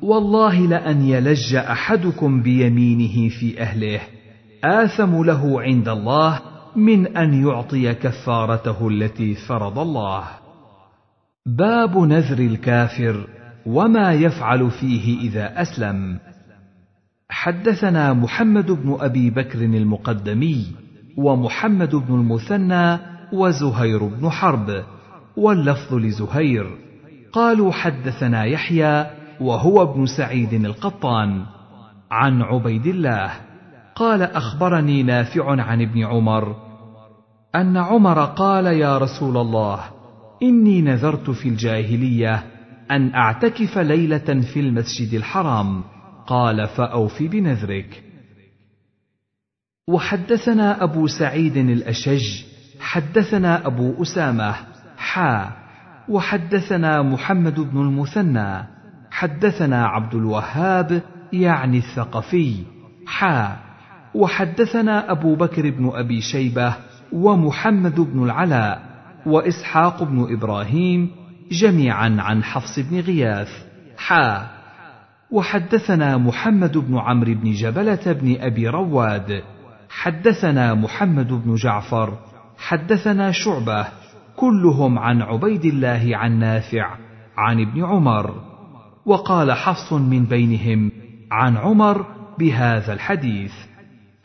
[0.01, 4.01] والله لأن يلج أحدكم بيمينه في أهله
[4.63, 6.41] آثم له عند الله
[6.75, 10.23] من أن يعطي كفارته التي فرض الله.
[11.45, 13.27] باب نذر الكافر
[13.65, 16.19] وما يفعل فيه إذا أسلم.
[17.29, 20.65] حدثنا محمد بن أبي بكر المقدمي
[21.17, 22.99] ومحمد بن المثنى
[23.33, 24.83] وزهير بن حرب.
[25.37, 26.77] واللفظ لزهير.
[27.33, 29.05] قالوا حدثنا يحيى
[29.41, 31.45] وهو ابن سعيد القطان
[32.11, 33.31] عن عبيد الله.
[33.95, 36.55] قال أخبرني نافع عن ابن عمر
[37.55, 39.79] أن عمر قال يا رسول الله
[40.43, 42.43] إني نذرت في الجاهلية
[42.91, 45.83] أن أعتكف ليلة في المسجد الحرام.
[46.27, 48.03] قال فأوف بنذرك.
[49.87, 52.43] وحدثنا أبو سعيد الأشج
[52.79, 54.55] حدثنا أبو أسامة
[55.15, 55.51] حا
[56.09, 58.67] وحدثنا محمد بن المثنى
[59.11, 61.01] حدثنا عبد الوهاب
[61.33, 62.55] يعني الثقفي
[63.07, 63.57] حا
[64.15, 66.73] وحدثنا أبو بكر بن أبي شيبة
[67.11, 68.81] ومحمد بن العلاء
[69.25, 71.11] وإسحاق بن إبراهيم
[71.51, 73.51] جميعا عن حفص بن غياث
[73.97, 74.47] حا
[75.31, 79.43] وحدثنا محمد بن عمرو بن جبلة بن أبي رواد
[79.89, 82.17] حدثنا محمد بن جعفر
[82.57, 84.04] حدثنا شعبة
[84.37, 86.97] كلهم عن عبيد الله عن نافع
[87.37, 88.55] عن ابن عمر.
[89.05, 90.91] وقال حفص من بينهم
[91.31, 92.05] عن عمر
[92.39, 93.53] بهذا الحديث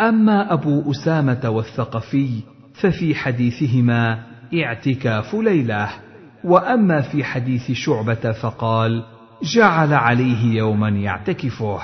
[0.01, 2.43] أما أبو أسامة والثقفي
[2.75, 4.23] ففي حديثهما
[4.55, 5.89] اعتكاف ليلة
[6.45, 9.05] وأما في حديث شعبة فقال
[9.55, 11.81] جعل عليه يوما يعتكفه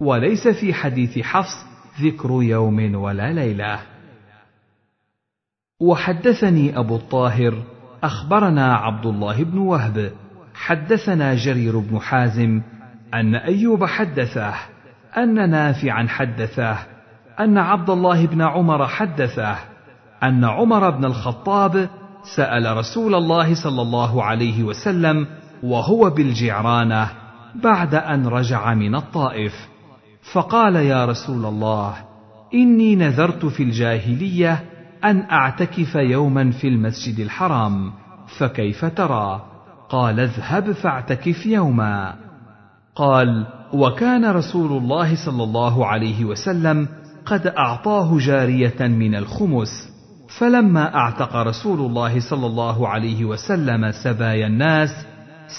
[0.00, 1.66] وليس في حديث حفص
[2.02, 3.78] ذكر يوم ولا ليلة.
[5.80, 7.62] وحدثني أبو الطاهر
[8.02, 10.12] أخبرنا عبد الله بن وهب.
[10.54, 12.62] حدثنا جرير بن حازم
[13.14, 14.54] أن أيوب حدثه
[15.16, 16.78] أن نافعا حدثه
[17.40, 19.56] أن عبد الله بن عمر حدثه
[20.22, 21.88] أن عمر بن الخطاب
[22.36, 25.26] سأل رسول الله صلى الله عليه وسلم
[25.62, 27.08] وهو بالجعرانة
[27.54, 29.68] بعد أن رجع من الطائف.
[30.32, 31.94] فقال يا رسول الله
[32.54, 34.69] إني نذرت في الجاهلية
[35.04, 37.92] أن أعتكف يوما في المسجد الحرام
[38.38, 39.42] فكيف ترى؟
[39.88, 42.14] قال اذهب فاعتكف يوما.
[42.94, 46.88] قال وكان رسول الله صلى الله عليه وسلم
[47.26, 49.90] قد أعطاه جارية من الخمس
[50.38, 55.06] فلما أعتق رسول الله صلى الله عليه وسلم سبايا الناس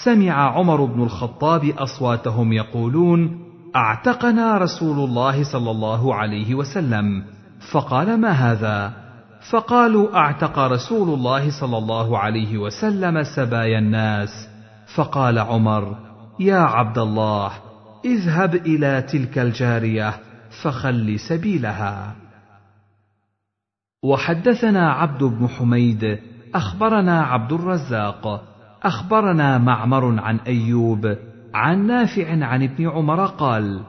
[0.04, 3.38] سمع عمر بن الخطاب أصواتهم يقولون
[3.76, 7.24] أعتقنا رسول الله صلى الله عليه وسلم.
[7.72, 9.01] فقال ما هذا؟
[9.50, 14.48] فقالوا أعتق رسول الله صلى الله عليه وسلم سبايا الناس.
[14.96, 15.96] فقال عمر
[16.40, 17.52] يا عبد الله
[18.04, 20.14] اذهب إلى تلك الجارية
[20.62, 22.14] فخل سبيلها.
[24.04, 26.18] وحدثنا عبد بن حميد
[26.54, 28.42] أخبرنا عبد الرزاق
[28.82, 31.16] أخبرنا معمر عن أيوب
[31.54, 33.80] عن نافع عن ابن عمر قال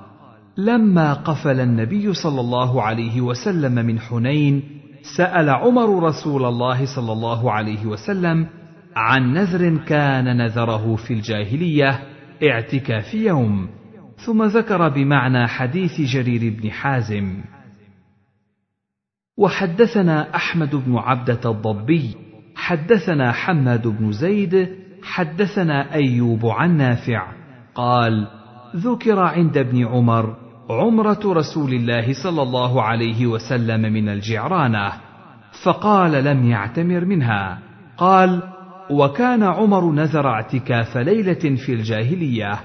[0.57, 4.63] لما قفل النبي صلى الله عليه وسلم من حنين
[5.03, 8.47] سأل عمر رسول الله صلى الله عليه وسلم
[8.95, 11.99] عن نذر كان نذره في الجاهلية
[12.43, 13.69] اعتكاف يوم
[14.25, 17.43] ثم ذكر بمعنى حديث جرير بن حازم.
[19.37, 22.15] وحدثنا أحمد بن عبدة الضبي
[22.55, 24.69] حدثنا حماد بن زيد
[25.03, 27.31] حدثنا أيوب عن نافع
[27.75, 28.27] قال
[28.75, 34.91] ذكر عند ابن عمر عمرة رسول الله صلى الله عليه وسلم من الجعرانة.
[35.63, 37.59] فقال لم يعتمر منها.
[37.97, 38.43] قال
[38.89, 42.59] وكان عمر نذر اعتكاف ليلة في الجاهلية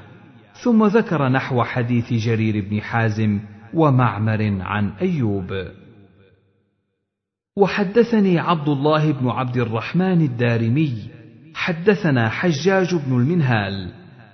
[0.52, 3.40] ثم ذكر نحو حديث جرير بن حازم
[3.74, 5.64] ومعمر عن أيوب.
[7.56, 10.94] وحدثني عبد الله بن عبد الرحمن الدارمي.
[11.54, 13.92] حدثنا حجاج بن المنهال.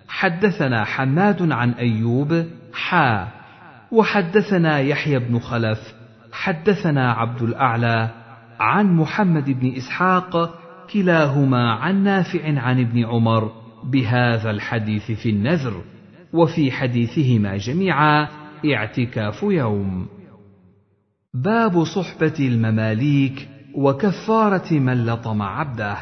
[0.09, 3.44] حدثنا حماد عن أيوب حا
[3.93, 5.95] وحدثنا يحيى بن خلف
[6.33, 8.11] حدثنا عبد الأعلى
[8.61, 10.59] عن محمد بن إسحاق
[10.93, 13.53] كلاهما عن نافع عن ابن عمر
[13.85, 15.83] بهذا الحديث في النذر
[16.33, 18.29] وفي حديثهما جميعا
[18.75, 20.07] اعتكاف يوم.
[21.35, 25.97] باب صحبة المماليك وكفارة من لطم عبده.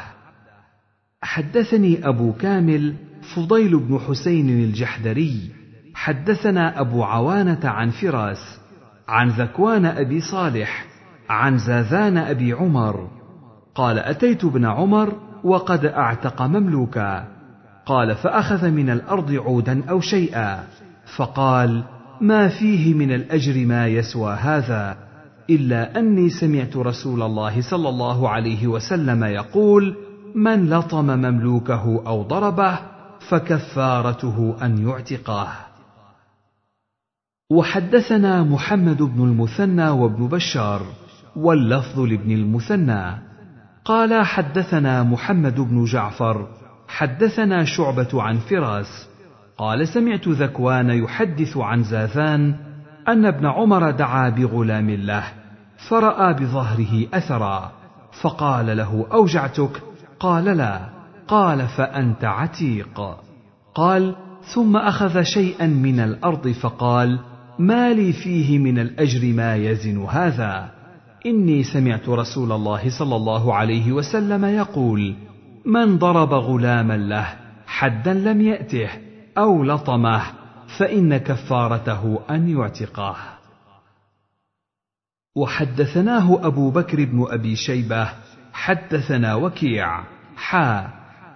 [1.21, 2.95] حدثني أبو كامل
[3.35, 5.62] فضيل بن حسين الجحدري
[6.03, 8.59] حدثنا أبو عوانة عن فراس
[9.07, 10.85] عن ذكوان أبي صالح
[11.29, 13.07] عن زاذان أبي عمر
[13.75, 15.13] قال أتيت ابن عمر
[15.43, 17.27] وقد أعتق مملوكا
[17.85, 20.63] قال فأخذ من الأرض عودا أو شيئا
[21.17, 21.83] فقال
[22.21, 24.97] ما فيه من الأجر ما يسوى هذا
[25.49, 29.95] إلا أني سمعت رسول الله صلى الله عليه وسلم يقول
[30.35, 32.79] من لطم مملوكه أو ضربه
[33.29, 35.72] فكفارته أن يعتقه
[37.53, 40.81] وحدثنا محمد بن المثنى وابن بشار
[41.35, 43.21] واللفظ لابن المثنى.
[43.85, 46.47] قال حدثنا محمد بن جعفر
[46.87, 49.09] حدثنا شعبة عن فراس.
[49.57, 52.55] قال سمعت ذكوان يحدث عن زاذان
[53.07, 55.23] أن ابن عمر دعا بغلام له
[55.89, 57.71] فرأى بظهره أثرا
[58.21, 59.81] فقال له أوجعتك؟
[60.19, 60.79] قال لا.
[61.27, 63.01] قال فأنت عتيق.
[63.75, 67.19] قال ثم أخذ شيئا من الأرض فقال
[67.59, 70.83] ما لي فيه من الأجر ما يزن هذا.
[71.25, 75.15] إني سمعت رسول الله صلى الله عليه وسلم يقول
[75.65, 77.35] من ضرب غلاما له
[77.67, 78.89] حدا لم يأته
[79.37, 80.21] أو لطمه
[80.77, 83.15] فإن كفارته أن يعتقه
[85.35, 88.09] وحدثناه أبو بكر بن أبي شيبة
[88.53, 90.03] حدثنا وكيع
[90.35, 90.89] حا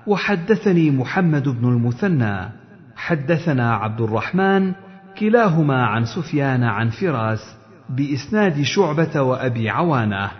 [0.08, 2.50] وحدثني محمد بن المثنى
[2.96, 4.74] حدثنا عبد الرحمن
[5.20, 7.56] كلاهما عن سفيان عن فراس
[7.90, 10.32] بإسناد شعبة وأبي عوانة.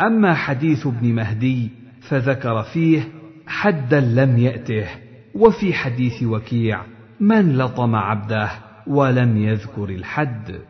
[0.00, 1.70] أما حديث ابن مهدي
[2.08, 3.08] فذكر فيه
[3.46, 4.88] حدا لم يأته
[5.34, 6.82] وفي حديث وكيع
[7.20, 8.50] من لطم عبده
[8.86, 10.60] ولم يذكر الحد.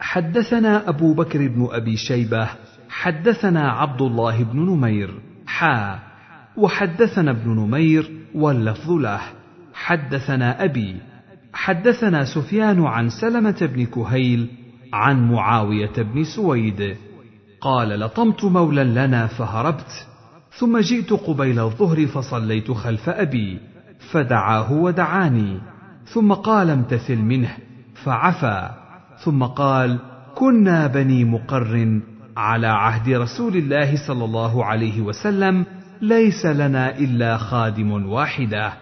[0.00, 2.48] حدثنا أبو بكر بن أبي شيبة
[2.88, 5.98] حدثنا عبد الله بن نمير حا
[6.56, 9.20] وحدثنا ابن نمير واللفظ له.
[9.74, 11.09] حدثنا أبي
[11.52, 14.48] حدثنا سفيان عن سلمة بن كهيل
[14.92, 16.96] عن معاوية بن سويد.
[17.60, 20.06] قال لطمت مولا لنا فهربت
[20.58, 23.58] ثم جئت قبيل الظهر فصليت خلف أبي
[24.10, 25.60] فدعاه ودعاني
[26.04, 27.56] ثم قال امتثل منه
[28.04, 28.70] فعفى
[29.24, 29.98] ثم قال
[30.34, 32.00] كنا بني مقر
[32.36, 35.66] على عهد رسول الله صلى الله عليه وسلم
[36.02, 38.72] ليس لنا إلا خادم واحدة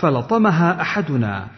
[0.00, 1.48] فلطمها أحدنا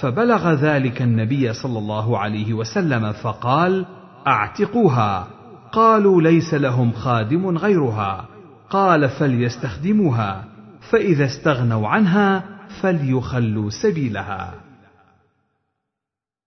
[0.00, 3.86] فبلغ ذلك النبي صلى الله عليه وسلم فقال
[4.26, 5.28] أعتقوها.
[5.72, 8.28] قالوا ليس لهم خادم غيرها.
[8.70, 10.44] قال فليستخدموها.
[10.90, 12.44] فإذا استغنوا عنها
[12.82, 14.54] فليخلوا سبيلها.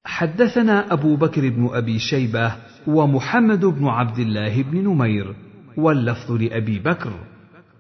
[0.06, 2.52] حدثنا أبو بكر بن أبي شيبة
[2.88, 5.36] ومحمد بن عبد الله بن نمير
[5.78, 7.12] واللفظ لأبي بكر.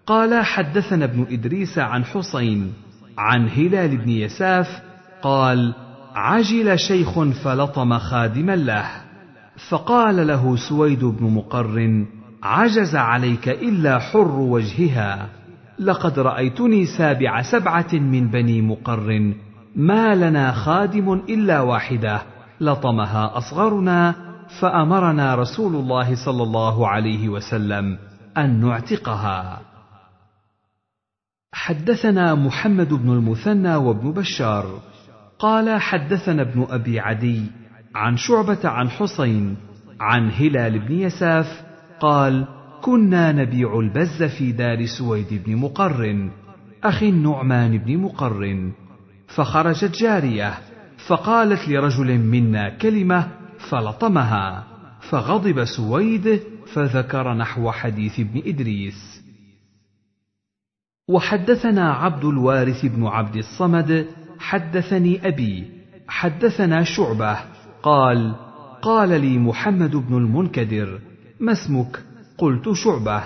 [0.05, 2.73] قال حدثنا ابن إدريس عن حسين
[3.17, 4.90] عن هلال بن يساف
[5.21, 5.73] قال
[6.15, 8.85] عجل شيخ فلطم خادما له
[9.69, 12.05] فقال له سويد بن مقر
[12.43, 15.29] عجز عليك إلا حر وجهها.
[15.79, 19.33] لقد رأيتني سابع سبعة من بني مقر
[19.75, 22.21] ما لنا خادم إلا واحدة.
[22.61, 24.15] لطمها أصغرنا
[24.59, 27.97] فأمرنا رسول الله صلى الله عليه وسلم
[28.37, 29.61] أن نعتقها.
[31.53, 34.65] حدثنا محمد بن المثنى وابن بشار.
[35.41, 37.43] قال حدثنا ابن أبي عدي
[37.95, 39.57] عن شعبة عن حسين
[39.99, 41.63] عن هلال بن يساف
[41.99, 42.47] قال
[42.81, 46.29] كنا نبيع البز في دار سويد بن مقر
[46.83, 48.71] أخي النعمان بن مقر.
[49.27, 50.57] فخرجت جارية
[51.07, 53.27] فقالت لرجل منا كلمة
[53.69, 54.67] فلطمها
[55.09, 56.41] فغضب سويد
[56.73, 59.21] فذكر نحو حديث ابن إدريس.
[61.09, 64.07] وحدثنا عبد الوارث بن عبد الصمد
[64.41, 65.65] حدثني أبي
[66.07, 67.37] حدثنا شعبة
[67.83, 68.35] قال
[68.81, 70.99] قال لي محمد بن المنكدر
[71.39, 71.99] ما اسمك؟
[72.37, 73.23] قلت شعبة.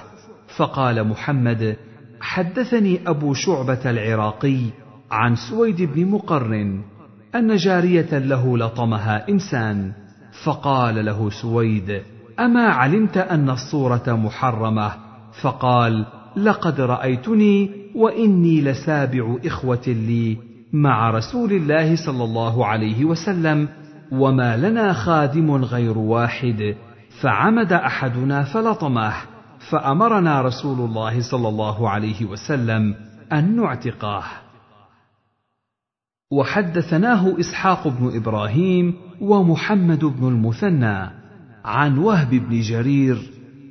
[0.57, 1.77] فقال محمد
[2.21, 4.59] حدثني أبو شعبة العراقي
[5.11, 6.55] عن سويد بن مقر
[7.35, 9.91] أن جارية له لطمها إنسان
[10.43, 12.01] فقال له سويد
[12.39, 14.91] أما علمت أن الصورة محرمة؟
[15.41, 16.05] فقال
[16.35, 20.54] لقد رأيتني وإني لسابع إخوة لي.
[20.75, 23.69] مع رسول الله صلى الله عليه وسلم
[24.11, 26.75] وما لنا خادم غير واحد
[27.21, 29.13] فعمد أحدنا فلطمه
[29.69, 32.95] فأمرنا رسول الله صلى الله عليه وسلم
[33.33, 34.23] أن نعتقه
[36.31, 41.09] وحدثناه إسحاق بن إبراهيم ومحمد بن المثنى
[41.65, 43.17] عن وهب بن جرير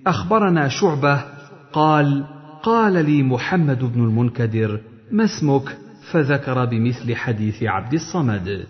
[0.07, 1.25] أخبرنا شعبة
[1.73, 2.25] قال
[2.63, 4.81] قال لي محمد بن المنكدر
[5.13, 8.67] ما اسمك؟ فذكر بمثل حديث عبد الصمد.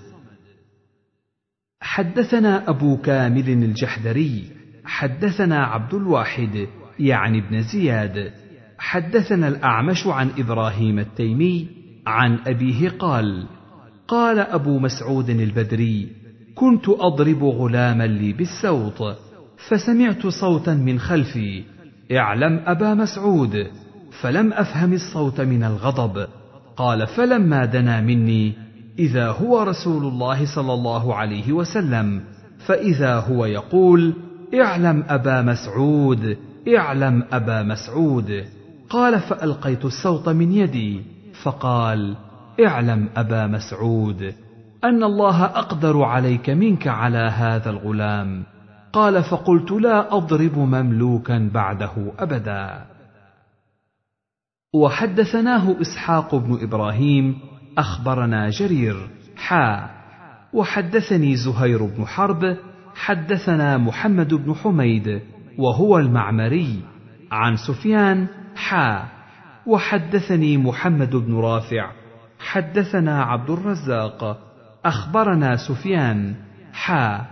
[1.81, 4.45] حدثنا أبو كامل الجحدري
[4.85, 6.69] حدثنا عبد الواحد
[6.99, 8.33] يعني ابن زياد.
[8.79, 11.69] حدثنا الأعمش عن إبراهيم التيمي
[12.07, 13.47] عن أبيه قال
[14.09, 16.09] قال أبو مسعود البدري
[16.55, 19.17] كنت أضرب غلاما لي بالسوط
[19.69, 21.65] فسمعت صوتا من خلفي
[22.13, 23.67] اعلم أبا مسعود
[24.21, 26.29] فلم أفهم الصوت من الغضب.
[26.77, 28.53] قال فلما دنا مني
[28.99, 32.21] إذا هو رسول الله صلى الله عليه وسلم
[32.67, 34.15] فإذا هو يقول
[34.55, 36.37] اعلم أبا مسعود
[36.69, 38.45] اعلم أبا مسعود.
[38.91, 41.03] قال فألقيت الصوت من يدي
[41.43, 42.17] فقال
[42.67, 44.35] اعلم أبا مسعود
[44.85, 48.43] أن الله أقدر عليك منك على هذا الغلام.
[48.93, 52.94] قال فقلت لا أضرب مملوكا بعده ابدا.
[54.75, 57.39] وحدثناه إسحاق بن إبراهيم
[57.79, 59.91] أخبرنا جرير حا.
[60.53, 62.57] وحدثني زهير بن حرب
[62.95, 65.21] حدثنا محمد بن حميد
[65.59, 66.83] وهو المعمري.
[67.33, 69.05] عن سفيان حا.
[69.67, 71.91] وحدثني محمد بن رافع
[72.39, 74.39] حدثنا عبد الرزاق
[74.85, 76.35] أخبرنا سفيان
[76.73, 77.25] حا.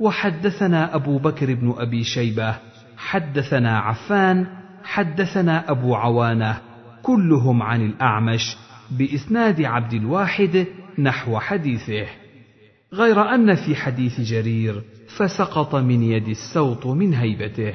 [0.00, 2.54] وحدثنا أبو بكر بن أبي شيبة
[2.96, 4.46] حدثنا عفان
[4.84, 6.69] حدثنا أبو عوانة.
[7.02, 8.56] كلهم عن الأعمش
[8.90, 10.66] بإسناد عبد الواحد
[10.98, 12.06] نحو حديثه.
[12.92, 14.82] غير أن في حديث جرير
[15.16, 17.74] فسقط من يد السوط من هيبته.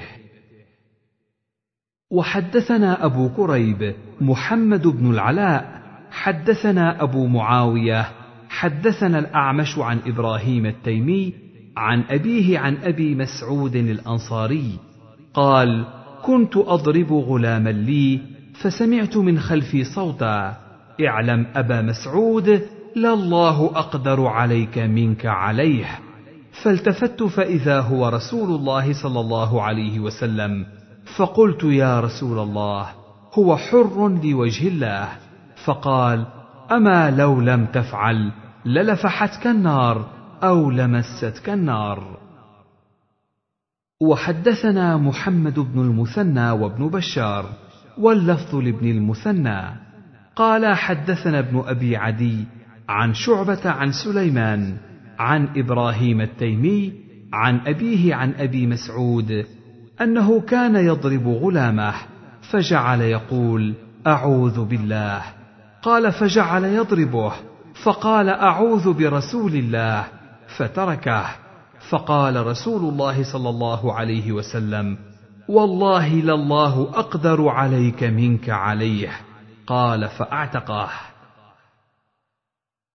[2.11, 8.11] وحدثنا أبو كريب محمد بن العلاء حدثنا أبو معاوية
[8.49, 11.34] حدثنا الأعمش عن إبراهيم التيمي
[11.78, 14.80] عن أبيه عن أبي مسعود الأنصاري
[15.34, 15.86] قال
[16.23, 18.19] كنت أضرب غلاما لي
[18.62, 20.58] فسمعت من خلفي صوتا
[21.08, 22.62] اعلم أبا مسعود
[22.95, 25.99] لله أقدر عليك منك عليه.
[26.64, 30.66] فالتفت فإذا هو رسول الله صلى الله عليه وسلم
[31.18, 32.89] فقلت يا رسول الله
[33.34, 35.10] هو حر لوجه الله.
[35.66, 36.26] فقال
[36.72, 38.32] أما لو لم تفعل
[38.66, 40.06] للفحتك النار
[40.43, 42.18] أو لمستك النار.
[44.01, 47.45] وحدثنا محمد بن المثنى وابن بشار.
[47.97, 49.61] واللفظ لابن المثنى.
[50.35, 52.45] قال حدثنا ابن أبي عدي
[52.89, 54.77] عن شعبة عن سليمان
[55.19, 56.93] عن إبراهيم التيمي
[57.33, 59.45] عن أبيه عن أبي مسعود
[60.01, 61.93] أنه كان يضرب غلامه
[62.51, 63.73] فجعل يقول
[64.07, 65.21] أعوذ بالله.
[65.81, 67.33] قال فجعل يضربه
[67.83, 70.05] فقال أعوذ برسول الله
[70.57, 71.25] فتركه.
[71.89, 74.97] فقال رسول الله صلى الله عليه وسلم
[75.49, 79.11] والله لله أقدر عليك منك عليه.
[79.67, 80.89] قال فاعتقه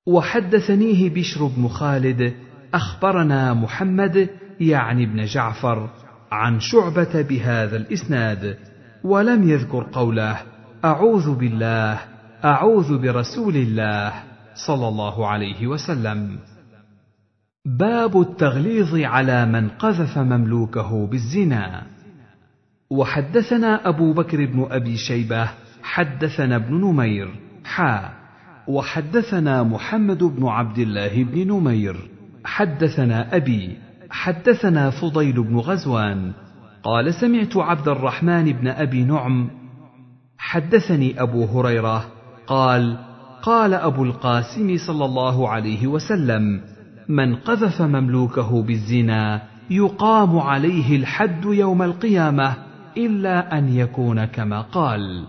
[0.07, 2.35] وحدثنيه بشر بن خالد
[2.75, 4.29] أخبرنا محمد
[4.61, 5.91] يعني ابن جعفر
[6.33, 8.59] عن شعبة بهذا الإسناد
[9.05, 10.37] ولم يذكر قوله
[10.85, 11.99] أعوذ بالله
[12.45, 14.13] أعوذ برسول الله
[14.67, 16.39] صلى الله عليه وسلم.
[17.65, 22.00] باب التغليظ على من قذف مملوكه بالزنا.
[22.91, 25.49] وحدثنا أبو بكر بن أبي شيبة
[25.83, 27.29] حدثنا ابن نمير
[27.65, 28.11] حا.
[28.69, 31.97] وحدثنا محمد بن عبد الله بن نمير
[32.45, 33.77] حدثنا أبي
[34.11, 36.33] حدثنا فضيل بن غزوان.
[36.83, 39.51] قال سمعت عبد الرحمن بن أبي نعم.
[40.39, 42.05] حدثني أبو هريرة
[42.47, 42.99] قال
[43.43, 46.61] قال أبو القاسم صلى الله عليه وسلم
[47.09, 55.25] من قذف مملوكه بالزنا يقام عليه الحد يوم القيامة إلا أن يكون كما قال.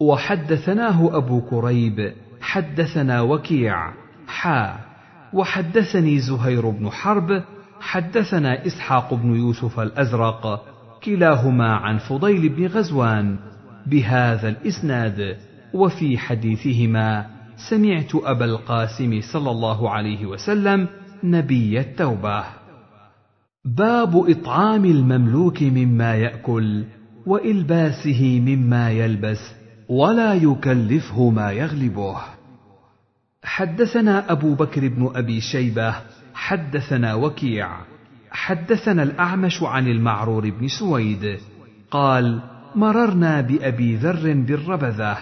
[0.00, 3.92] وحدثناه أبو كريب حدثنا وكيع
[4.26, 4.78] حا.
[5.32, 7.42] وحدثني زهير بن حرب
[7.80, 10.64] حدثنا إسحاق بن يوسف الأزرق
[11.04, 13.36] كلاهما عن فضيل بن غزوان.
[13.86, 15.36] بهذا الإسناد
[15.74, 17.26] وفي حديثهما
[17.70, 20.88] سمعت أبا القاسم صلى الله عليه وسلم
[21.24, 22.57] نبي التوبة.
[23.76, 26.84] باب إطعام المملوك مما يأكل
[27.26, 29.52] وإلباسه مما يلبس
[29.88, 32.16] ولا يكلفه ما يغلبه.
[33.44, 35.94] حدثنا أبو بكر بن أبي شيبة
[36.34, 37.68] حدثنا وكيع
[38.30, 41.38] حدثنا الأعمش عن المعرور بن سويد
[41.90, 42.40] قال
[42.74, 45.18] مررنا بأبي ذر بالربذة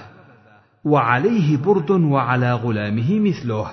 [0.84, 3.70] وعليه برد وعلى غلامه مثله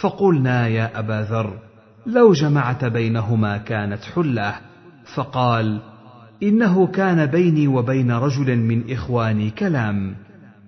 [0.00, 1.63] فقلنا يا أبا ذر
[2.06, 4.54] لو جمعت بينهما كانت حلة.
[5.14, 5.80] فقال
[6.42, 10.16] إنه كان بيني وبين رجل من إخواني كلام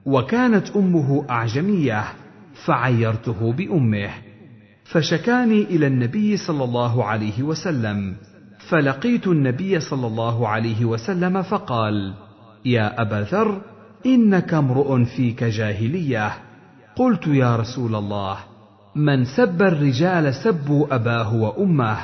[0.06, 2.04] وكانت أمه أعجمية
[2.64, 4.10] فعيرته بأمه.
[4.84, 8.16] فشكاني إلى النبي صلى الله عليه وسلم.
[8.68, 12.14] فلقيت النبي صلى الله عليه وسلم فقال
[12.64, 13.60] يا أبا ذر
[14.06, 16.32] إنك امرؤ فيك جاهلية.
[16.96, 18.36] قلت يا رسول الله
[18.96, 21.98] من سب الرجال سبوا أباه وأمه.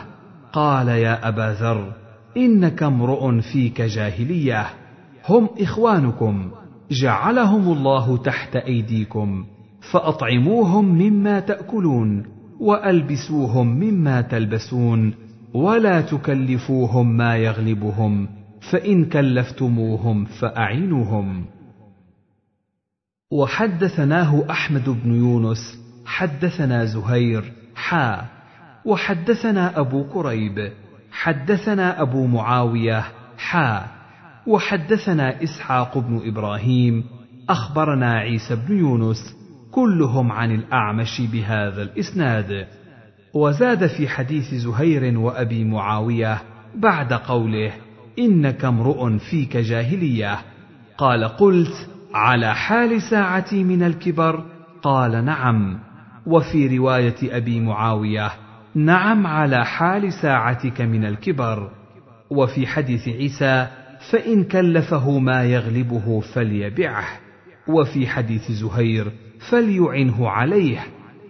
[0.53, 1.93] قال يا أبا ذر
[2.37, 4.67] إنك امرؤ فيك جاهلية.
[5.29, 6.51] هم إخوانكم.
[6.91, 9.45] جعلهم الله تحت أيديكم.
[9.93, 12.25] فأطعموهم مما تأكلون
[12.61, 15.15] وألبسوهم مما تلبسون
[15.55, 18.29] ولا تكلفوهم ما يغلبهم
[18.71, 21.45] فإن كلفتموهم فأعينوهم.
[23.33, 28.25] وحدثناه أحمد بن يونس حدثنا زهير حا.
[28.85, 30.73] وحدثنا أبو كريب
[31.13, 33.05] حدثنا أبو معاوية
[33.39, 33.87] حا.
[34.47, 37.05] وحدثنا إسحاق بن إبراهيم
[37.49, 39.37] أخبرنا عيسى بن يونس
[39.71, 42.67] كلهم عن الأعمش بهذا الإسناد.
[43.35, 46.43] وزاد في حديث زهير وأبي معاوية
[46.75, 47.73] بعد قوله
[48.19, 50.39] إنك امرؤ فيك جاهلية.
[50.99, 54.45] قال قلت على حال ساعتي من الكبر؟
[54.83, 55.79] قال نعم.
[56.27, 58.31] وفي رواية أبي معاوية
[58.75, 61.71] نعم على حال ساعتك من الكبر.
[62.31, 63.67] وفي حديث عيسى
[64.11, 67.05] فإن كلفه ما يغلبه فليبعه.
[67.69, 69.13] وفي حديث زهير
[69.51, 70.81] فليعنه عليه.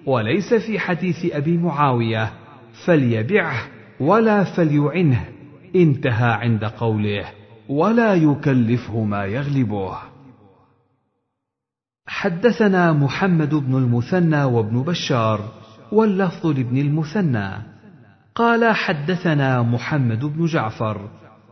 [0.06, 2.32] وليس في حديث أبي معاوية
[2.86, 3.62] فليبعه
[4.00, 5.24] ولا فليعنه.
[5.76, 7.24] انتهى عند قوله
[7.68, 10.11] ولا يكلفه ما يغلبه.
[12.12, 15.40] حدثنا محمد بن المثنى وابن بشار
[15.92, 17.50] واللفظ لابن المثنى.
[18.34, 21.08] قال حدثنا محمد بن جعفر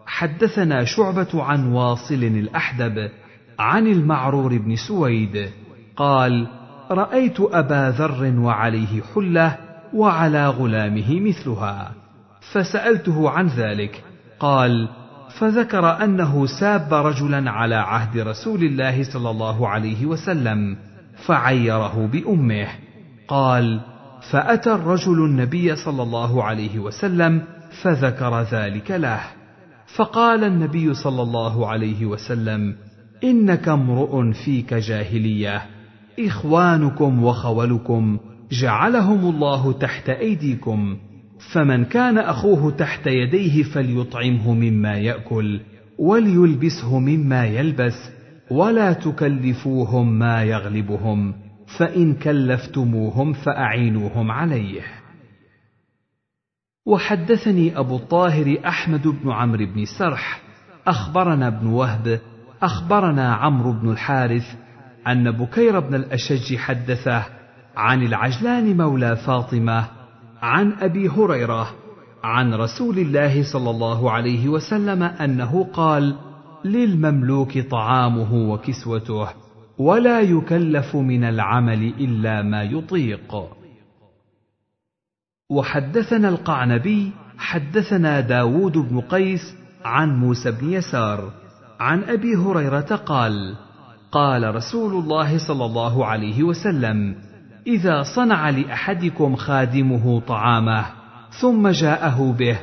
[0.06, 3.10] حدثنا شعبة عن واصل الأحدب
[3.58, 5.50] عن المعرور بن سويد
[5.96, 6.46] قال
[6.90, 9.56] رأيت أبا ذر وعليه حلة
[9.94, 11.92] وعلى غلامه مثلها
[12.52, 14.04] فسألته عن ذلك
[14.40, 14.88] قال
[15.38, 20.76] فذكر أنه ساب رجلا على عهد رسول الله صلى الله عليه وسلم
[21.26, 22.68] فعيره بأمه.
[23.28, 23.80] قال
[24.30, 27.42] فأتى الرجل النبي صلى الله عليه وسلم
[27.82, 29.20] فذكر ذلك له.
[29.96, 32.74] فقال النبي صلى الله عليه وسلم
[33.24, 35.62] إنك امرؤ فيك جاهلية.
[36.20, 38.18] إخوانكم وخولكم
[38.52, 40.96] جعلهم الله تحت أيديكم.
[41.40, 45.60] فمن كان أخوه تحت يديه فليطعمه مما يأكل
[45.98, 48.10] وليلبسه مما يلبس
[48.50, 51.34] ولا تكلفوهم ما يغلبهم
[51.78, 54.82] فإن كلفتموهم فأعينوهم عليه.
[56.86, 60.42] وحدثني أبو الطاهر أحمد بن عمرو بن سرح
[60.86, 62.20] أخبرنا ابن وهب
[62.62, 64.56] أخبرنا عمرو بن الحارث
[65.06, 67.26] أن بكير بن الأشج حدثه
[67.76, 69.99] عن العجلان مولى فاطمة
[70.42, 71.74] عن أبي هريرة
[72.22, 76.16] عن رسول الله صلى الله عليه وسلم أنه قال
[76.64, 79.28] للمملوك طعامه وكسوته
[79.78, 83.34] ولا يكلف من العمل إلا ما يطيق.
[85.50, 91.32] وحدثنا القعنبي حدثنا داود بن قيس عن موسى بن يسار
[91.80, 93.56] عن أبي هريرة قال
[94.12, 97.16] قال رسول الله صلى الله عليه وسلم
[97.70, 100.86] إذا صنع لأحدكم خادمه طعامه
[101.40, 102.58] ثم جاءه به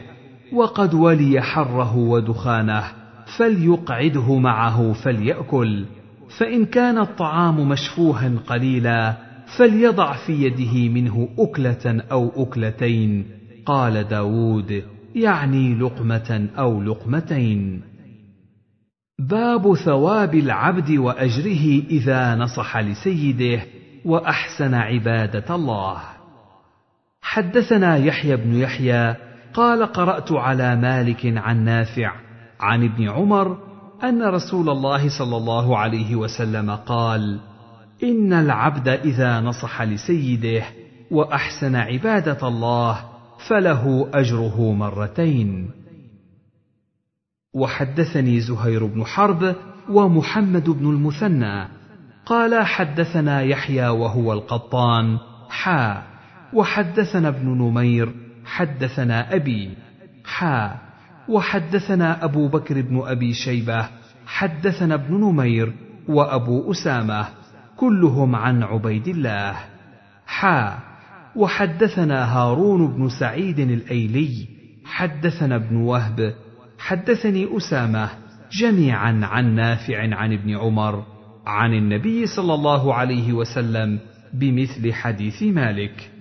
[0.54, 2.84] وقد ولي حره ودخانه
[3.38, 5.86] فليقعده معه فليأكل
[6.40, 9.18] فإن كان الطعام مشفوها قليلا
[9.58, 13.26] فليضع في يده منه أكلة أو أكلتين.
[13.66, 14.84] قال داود
[15.16, 17.82] يعني لقمة أو لقمتين.
[19.20, 23.62] باب ثواب العبد وأجره إذا نصح لسيده.
[24.08, 26.02] وأحسن عبادة الله.
[27.22, 29.16] حدثنا يحيى بن يحيى
[29.54, 32.12] قال قرأت على مالك عن نافع
[32.60, 33.58] عن ابن عمر
[34.04, 37.40] أن رسول الله صلى الله عليه وسلم قال
[38.04, 40.64] إن العبد إذا نصح لسيده
[41.12, 43.00] وأحسن عبادة الله
[43.50, 45.72] فله أجره مرتين.
[47.54, 49.56] وحدثني زهير بن حرب
[49.90, 51.77] ومحمد بن المثنى
[52.28, 55.18] قال حدثنا يحيى وهو القطان
[55.50, 56.04] حا.
[56.54, 58.14] وحدثنا ابن نمير
[58.46, 59.70] حدثنا أبي
[60.26, 60.76] حا.
[61.30, 63.90] وحدثنا أبو بكر بن أبي شيبة
[64.26, 65.74] حدثنا ابن نمير
[66.08, 67.26] وأبو أسامة
[67.78, 69.56] كلهم عن عبيد الله
[70.26, 70.80] حا.
[71.36, 74.48] وحدثنا هارون بن سعيد الأيلي
[74.86, 76.34] حدثنا ابن وهب
[76.80, 78.10] حدثني أسامة
[78.52, 81.17] جميعا عن نافع عن ابن عمر.
[81.48, 84.00] عن النبي صلى الله عليه وسلم
[84.34, 86.12] بمثل حديث مالك.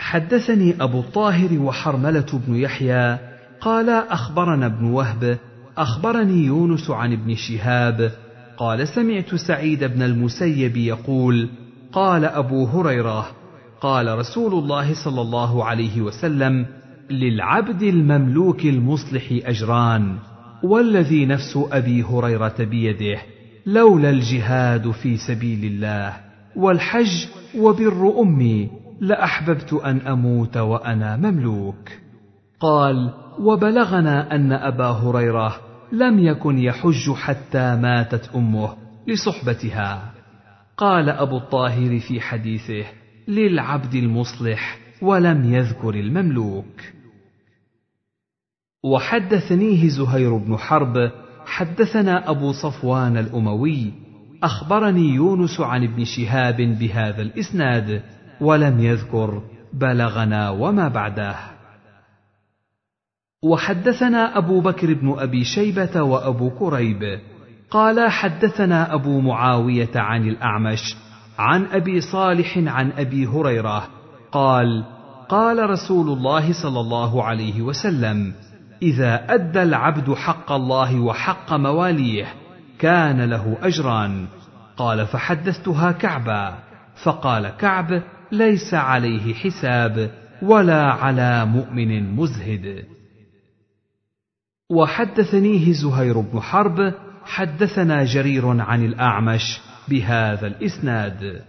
[0.00, 3.18] حدثني أبو الطاهر وحرملة بن يحيى
[3.60, 5.38] قال أخبرنا ابن وهب
[5.76, 8.12] أخبرني يونس عن ابن شهاب
[8.56, 11.48] قال سمعت سعيد بن المسيب يقول
[11.92, 13.30] قال أبو هريرة
[13.80, 16.66] قال رسول الله صلى الله عليه وسلم
[17.10, 20.18] للعبد المملوك المصلح أجران
[20.64, 23.20] والذي نفس أبي هريرة بيده.
[23.72, 26.16] لولا الجهاد في سبيل الله
[26.56, 31.90] والحج وبر أمي لأحببت أن أموت وأنا مملوك.
[32.60, 35.56] قال وبلغنا أن أبا هريرة
[35.92, 40.12] لم يكن يحج حتى ماتت أمه لصحبتها.
[40.76, 42.84] قال أبو الطاهر في حديثه
[43.28, 46.80] للعبد المصلح ولم يذكر المملوك.
[48.84, 51.10] وحدثنيه زهير بن حرب
[51.50, 53.92] حدثنا أبو صفوان الأموي
[54.42, 58.02] أخبرني يونس عن ابن شهاب بهذا الإسناد
[58.40, 59.42] ولم يذكر
[59.72, 61.36] بلغنا وما بعده.
[63.42, 67.20] وحدثنا أبو بكر بن أبي شيبة وأبو كريب
[67.70, 70.96] قال حدثنا أبو معاوية عن الأعمش
[71.38, 73.88] عن أبي صالح عن أبي هريرة
[74.32, 74.84] قال
[75.28, 78.34] قال رسول الله صلى الله عليه وسلم
[78.82, 82.34] إذا أدى العبد حق الله وحق مواليه
[82.78, 84.26] كان له أجران.
[84.76, 86.58] قال فحدثتها كعبا.
[87.02, 88.02] فقال كعب
[88.32, 90.10] ليس عليه حساب
[90.42, 92.84] ولا على مؤمن مزهد.
[94.70, 101.44] وحدثنيه زهير بن حرب حدثنا جرير عن الأعمش بهذا الإسناد.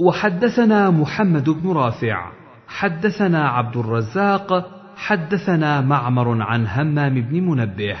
[0.00, 2.32] وحدثنا محمد بن رافع
[2.66, 7.96] حدثنا عبد الرزاق حدثنا معمر عن همام بن منبه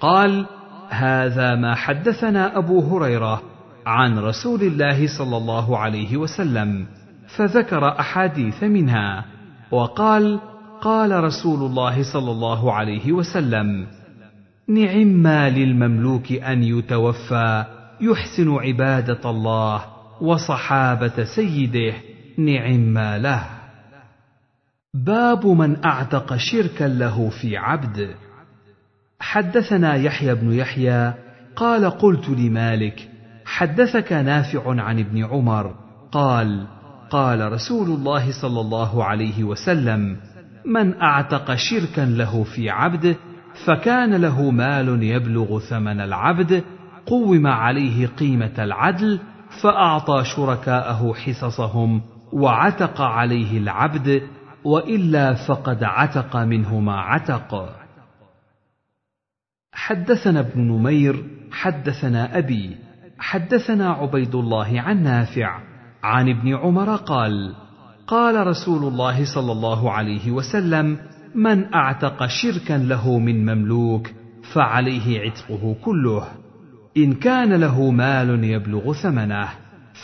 [0.00, 0.46] قال
[0.88, 3.42] هذا ما حدثنا أبو هريرة
[3.86, 6.86] عن رسول الله صلى الله عليه وسلم
[7.36, 9.24] فذكر أحاديث منها
[9.70, 10.40] وقال
[10.80, 13.86] قال رسول الله صلى الله عليه وسلم
[14.68, 17.64] نعم ما للمملوك أن يتوفى
[18.00, 19.82] يحسن عبادة الله
[20.20, 21.94] وصحابة سيده
[22.38, 23.59] نعم ما له.
[24.94, 28.14] باب من أعتق شركا له في عبد.
[29.20, 31.14] حدثنا يحيى بن يحيى
[31.56, 33.08] قال قلت لمالك
[33.44, 35.74] حدثك نافع عن ابن عمر.
[36.12, 36.66] قال
[37.10, 40.16] قال رسول الله صلى الله عليه وسلم
[40.66, 43.16] من أعتق شركا له في عبد
[43.66, 46.64] فكان له مال يبلغ ثمن العبد
[47.06, 49.20] قوم عليه قيمة العدل
[49.62, 54.22] فأعطى شركاءه حصصهم وعتق عليه العبد
[54.64, 57.76] وإلا فقد عتق منه ما عتق.
[59.72, 62.76] حدثنا ابن نمير حدثنا أبي
[63.18, 65.60] حدثنا عبيد الله عن نافع
[66.02, 67.54] عن ابن عمر قال
[68.06, 70.98] قال رسول الله صلى الله عليه وسلم
[71.34, 74.10] من أعتق شركا له من مملوك
[74.54, 76.28] فعليه عتقه كله.
[76.96, 79.48] إن كان له مال يبلغ ثمنه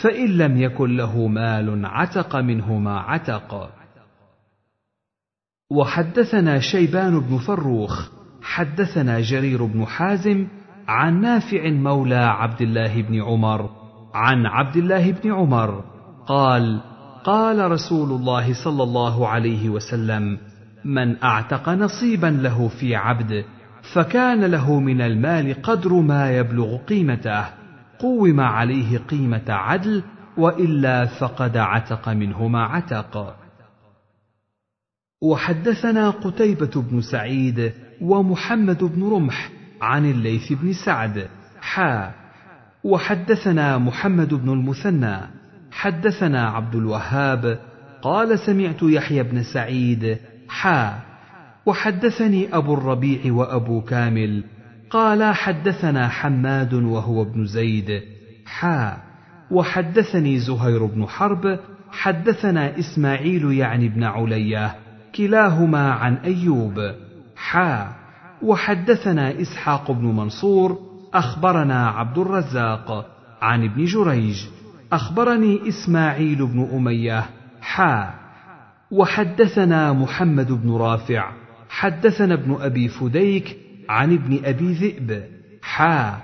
[0.01, 3.69] فإن لم يكن له مال عتق منه ما عتق.
[5.71, 8.09] وحدثنا شيبان بن فروخ
[8.41, 10.47] حدثنا جرير بن حازم
[10.87, 13.69] عن نافع مولى عبد الله بن عمر
[14.13, 15.83] عن عبد الله بن عمر
[16.27, 16.81] قال
[17.23, 20.37] قال رسول الله صلى الله عليه وسلم
[20.85, 23.45] من أعتق نصيبا له في عبد
[23.93, 27.45] فكان له من المال قدر ما يبلغ قيمته
[27.99, 30.03] قوم عليه قيمة عدل
[30.37, 33.35] وإلا فقد عتق منه ما عتق.
[35.21, 39.49] وحدثنا قتيبة بن سعيد ومحمد بن رمح
[39.81, 41.27] عن الليث بن سعد
[41.61, 42.11] حا.
[42.83, 45.17] وحدثنا محمد بن المثنى
[45.71, 47.59] حدثنا عبد الوهاب
[48.01, 50.17] قال سمعت يحيى بن سعيد
[50.49, 50.99] حا.
[51.65, 54.43] وحدثني أبو الربيع وأبو كامل
[54.89, 58.01] قال حدثنا حماد وهو ابن زيد
[58.45, 58.97] حا.
[59.51, 61.59] وحدثني زهير بن حرب
[61.91, 64.86] حدثنا إسماعيل يعني ابن علية
[65.17, 66.91] كلاهما عن أيوب.
[67.35, 67.87] حا.
[68.41, 70.79] وحدثنا إسحاق بن منصور
[71.13, 73.05] أخبرنا عبد الرزاق
[73.41, 74.43] عن ابن جريج.
[74.93, 77.25] أخبرني إسماعيل بن أمية.
[77.61, 78.13] حا.
[78.91, 81.31] وحدثنا محمد بن رافع.
[81.69, 83.57] حدثنا ابن أبي فديك
[83.89, 85.23] عن ابن أبي ذئب.
[85.61, 86.17] حا.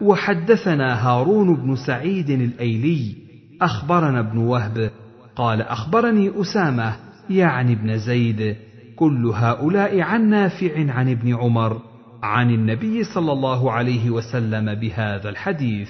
[0.00, 3.14] وحدثنا هارون بن سعيد الأيلي.
[3.62, 4.90] أخبرنا ابن وهب.
[5.36, 8.56] قال أخبرني أسامة يعني ابن زيد
[8.96, 11.80] كل هؤلاء عن نافع عن ابن عمر
[12.22, 15.88] عن النبي صلى الله عليه وسلم بهذا الحديث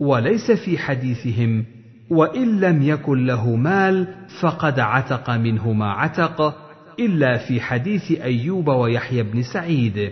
[0.00, 1.64] وليس في حديثهم
[2.10, 6.54] وإن لم يكن له مال فقد عتق منه ما عتق
[6.98, 10.10] إلا في حديث أيوب ويحيى بن سعيد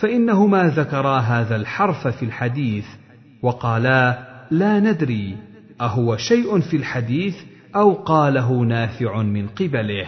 [0.00, 2.86] فإنهما ذكرا هذا الحرف في الحديث
[3.42, 4.18] وقالا
[4.50, 5.36] لا ندري
[5.80, 7.36] أهو شيء في الحديث
[7.74, 10.06] أو قاله نافع من قبله.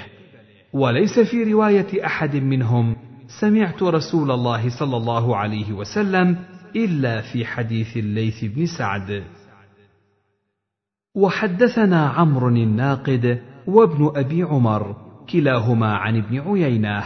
[0.73, 2.97] وليس في رواية أحد منهم
[3.41, 6.37] سمعت رسول الله صلى الله عليه وسلم
[6.77, 9.25] إلا في حديث الليث بن سعد.
[11.15, 14.97] وحدثنا عمرو الناقد وابن أبي عمر
[15.31, 17.05] كلاهما عن ابن عيينة.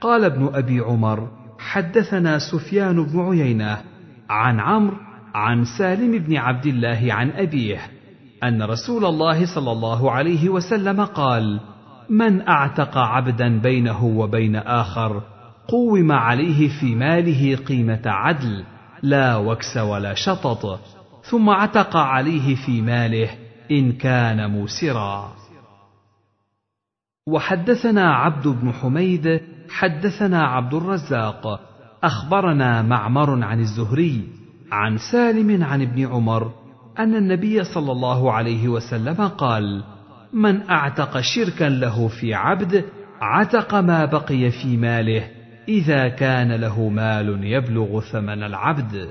[0.00, 1.28] قال ابن أبي عمر
[1.58, 3.82] حدثنا سفيان بن عيينة
[4.30, 4.96] عن عمرو
[5.34, 7.97] عن سالم بن عبد الله عن أبيه.
[8.44, 11.60] أن رسول الله صلى الله عليه وسلم قال
[12.10, 15.22] من أعتق عبدا بينه وبين آخر
[15.68, 18.64] قوم عليه في ماله قيمة عدل
[19.02, 20.80] لا وكس ولا شطط
[21.30, 23.30] ثم عتق عليه في ماله
[23.70, 25.32] إن كان موسرا.
[27.28, 31.60] وحدثنا عبد بن حميد حدثنا عبد الرزاق
[32.04, 34.28] أخبرنا معمر عن الزهري
[34.72, 36.52] عن سالم عن ابن عمر
[36.98, 39.84] أن النبي صلى الله عليه وسلم قال
[40.32, 42.84] من أعتق شركا له في عبد
[43.20, 45.30] عتق ما بقي في ماله
[45.68, 49.10] إذا كان له مال يبلغ ثمن العبد.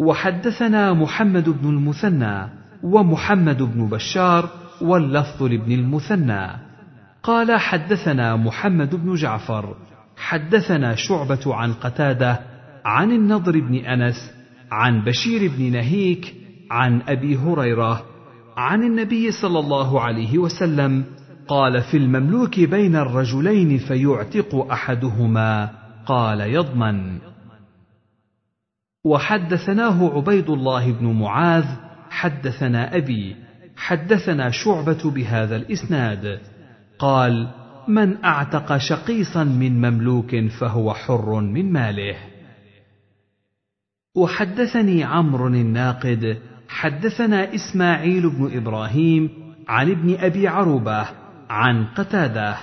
[0.00, 2.48] وحدثنا محمد بن المثنى
[2.82, 4.48] ومحمد بن بشار
[4.80, 6.70] واللفظ لابن المثنى.
[7.22, 9.76] قال حدثنا محمد بن جعفر
[10.16, 12.40] حدثنا شعبة عن قتادة
[12.84, 14.39] عن النضر بن أنس
[14.70, 16.34] عن بشير بن نهيك
[16.70, 18.04] عن أبي هريرة
[18.56, 21.04] عن النبي صلى الله عليه وسلم
[21.48, 25.70] قال في المملوك بين الرجلين فيعتق أحدهما
[26.06, 27.18] قال يضمن.
[29.04, 31.64] وحدثناه عبيد الله بن معاذ
[32.10, 33.36] حدثنا أبي
[33.76, 36.40] حدثنا شعبة بهذا الإسناد.
[36.98, 37.48] قال
[37.88, 42.16] من أعتق شقيصا من مملوك فهو حر من ماله.
[44.20, 49.30] وحدثني عمرو الناقد حدثنا إسماعيل بن إبراهيم
[49.68, 51.06] عن ابن أبي عروبة
[51.50, 52.56] عن قتادة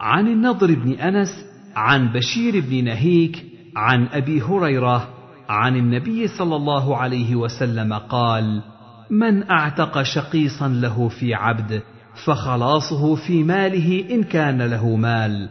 [0.00, 3.44] عن النضر بن أنس عن بشير بن نهيك
[3.76, 5.08] عن أبي هريرة
[5.48, 8.62] عن النبي صلى الله عليه وسلم قال
[9.10, 11.82] من أعتق شقيصا له في عبد
[12.24, 15.48] فخلاصه في ماله إن كان له مال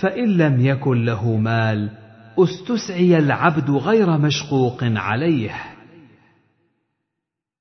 [0.00, 2.03] فإن لم يكن له مال
[2.38, 5.54] استسعي العبد غير مشقوق عليه.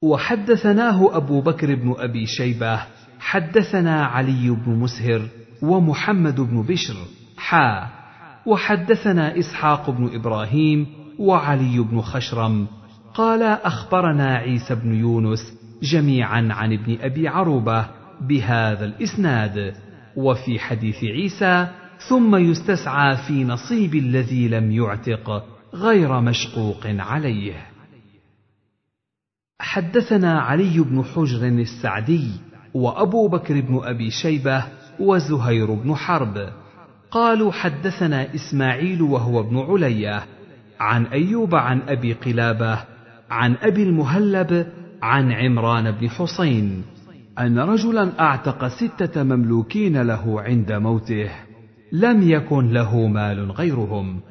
[0.01, 2.79] وحدثناه أبو بكر بن أبي شيبة
[3.19, 5.27] حدثنا علي بن مسهر
[5.61, 6.95] ومحمد بن بشر
[7.37, 7.89] حا.
[8.45, 10.87] وحدثنا إسحاق بن إبراهيم
[11.19, 12.67] وعلي بن خشرم.
[13.13, 15.53] قال أخبرنا عيسى بن يونس
[15.83, 17.85] جميعا عن ابن أبي عروبة
[18.21, 19.75] بهذا الإسناد.
[20.15, 21.67] وفي حديث عيسى
[22.09, 27.67] ثم يستسعى في نصيب الذي لم يعتق غير مشقوق عليه.
[29.59, 32.31] حدثنا علي بن حجر السعدي
[32.73, 34.63] وأبو بكر بن أبي شيبة
[34.99, 36.49] وزهير بن حرب.
[37.11, 40.23] قالوا حدثنا إسماعيل وهو ابن عليه
[40.79, 42.79] عن أيوب عن أبي قلابة
[43.29, 44.67] عن أبي المهلب
[45.01, 46.83] عن عمران بن حسين
[47.39, 51.29] أن رجلا أعتق ستة مملوكين له عند موته.
[51.93, 54.21] لم يكن له مال غيرهم.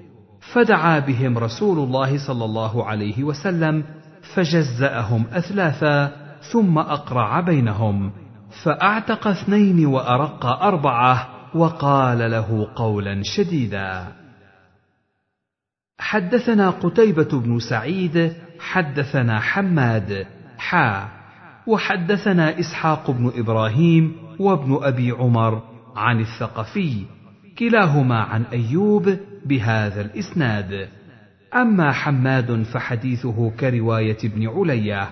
[0.52, 3.84] فدعا بهم رسول الله صلى الله عليه وسلم
[4.34, 6.12] فجزأهم أثلاثا
[6.52, 8.12] ثم أقرع بينهم
[8.64, 14.06] فأعتق اثنين وأرق أربعة وقال له قولا شديدا
[15.98, 20.26] حدثنا قتيبة بن سعيد حدثنا حماد
[20.58, 21.08] حا
[21.66, 25.62] وحدثنا إسحاق بن إبراهيم وابن أبي عمر
[25.96, 27.04] عن الثقفي
[27.58, 30.88] كلاهما عن أيوب بهذا الإسناد.
[31.54, 35.10] أما حماد فحديثه كرواية ابن عليه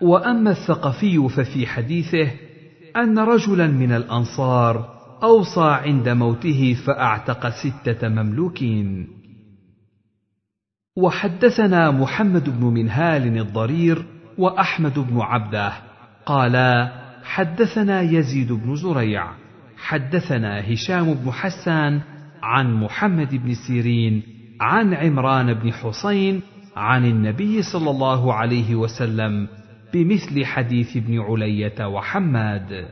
[0.00, 2.30] وأما الثقفي ففي حديثه
[2.96, 9.08] أن رجلا من الأنصار أوصى عند موته فأعتق ستة مملوكين.
[10.96, 14.04] وحدثنا محمد بن منهال الضرير
[14.38, 15.72] وأحمد بن عبده.
[16.26, 16.92] قالا
[17.24, 19.45] حدثنا يزيد بن زريع.
[19.76, 22.00] حدثنا هشام بن حسان
[22.42, 24.22] عن محمد بن سيرين
[24.60, 26.42] عن عمران بن حسين
[26.76, 29.48] عن النبي صلى الله عليه وسلم
[29.94, 32.88] بمثل حديث ابن علية وحماد.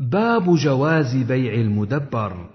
[0.00, 2.50] باب جواز بيع المدبر.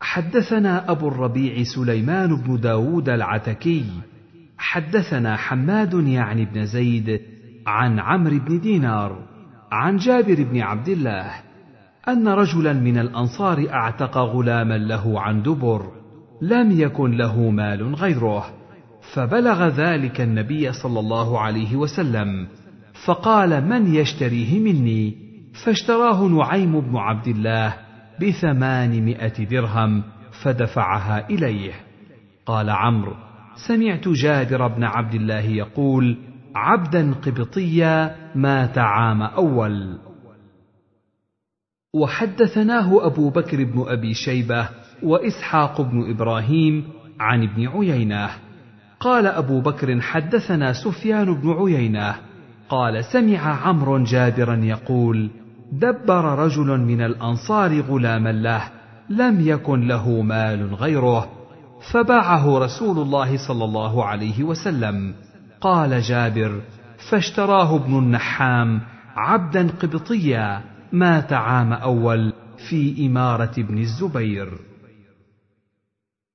[0.00, 3.84] حدثنا أبو الربيع سليمان بن داود العتكي
[4.58, 7.20] حدثنا حماد يعني بن زيد
[7.66, 9.28] عن عمرو بن دينار
[9.72, 11.47] عن جابر بن عبد الله
[12.08, 15.82] أن رجلا من الأنصار أعتق غلاما له عن دبر
[16.42, 18.44] لم يكن له مال غيره.
[19.14, 22.46] فبلغ ذلك النبي صلى الله عليه وسلم
[23.06, 25.14] فقال من يشتريه مني؟
[25.64, 27.74] فاشتراه نعيم بن عبد الله
[28.22, 30.02] بثمانمائة درهم
[30.42, 31.72] فدفعها إليه.
[32.46, 33.14] قال عمرو
[33.68, 36.16] سمعت جابر بن عبد الله يقول
[36.54, 40.07] عبدا قبطيا مات عام أول.
[41.94, 44.68] وحدثناه أبو بكر بن أبي شيبة
[45.02, 46.84] وإسحاق بن إبراهيم
[47.20, 48.30] عن ابن عيينة.
[49.00, 52.14] قال أبو بكر حدثنا سفيان بن عيينة.
[52.68, 55.30] قال سمع عمرو جابرا يقول
[55.72, 58.62] دبر رجل من الأنصار غلاما له
[59.08, 61.28] لم يكن له مال غيره
[61.92, 65.14] فباعه رسول الله صلى الله عليه وسلم.
[65.60, 66.60] قال جابر
[67.10, 68.80] فاشتراه ابن النحام
[69.16, 72.32] عبدا قبطيا مات عام أول
[72.68, 74.58] في إمارة ابن الزبير.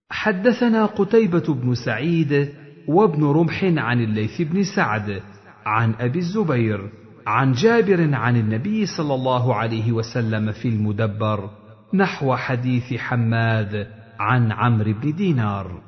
[0.09, 2.53] حدثنا قتيبة بن سعيد
[2.87, 5.21] وابن رمح عن الليث بن سعد
[5.65, 6.89] عن أبي الزبير
[7.27, 11.49] عن جابر عن النبي صلى الله عليه وسلم في المدبر
[11.93, 13.87] نحو حديث حماد
[14.19, 15.81] عن عمرو بن دينار.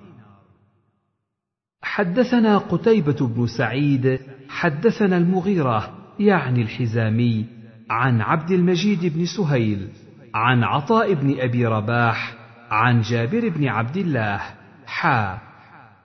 [1.81, 7.54] حدثنا قتيبة بن سعيد حدثنا المغيرة يعني الحزامي
[7.89, 9.87] عن عبد المجيد بن سهيل
[10.33, 12.33] عن عطاء بن أبي رباح
[12.71, 14.41] عن جابر بن عبد الله
[14.87, 15.37] حا.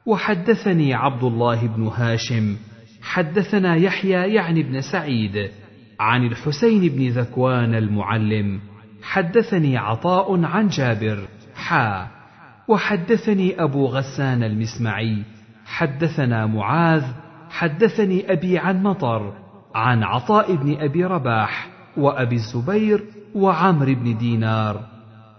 [0.07, 2.57] وحدثني عبد الله بن هاشم
[3.03, 5.51] حدثنا يحيى يعني بن سعيد
[6.01, 8.61] عن الحسين بن ذكوان المعلم
[9.03, 12.09] حدثني عطاء عن جابر حا.
[12.69, 15.23] وحدثني أبو غسان المسمعي
[15.67, 17.05] حدثنا معاذ
[17.51, 23.05] حدثني أبي عن مطر عن عطاء بن أبي رباح وأبي الزبير
[23.35, 24.81] وعمرو بن دينار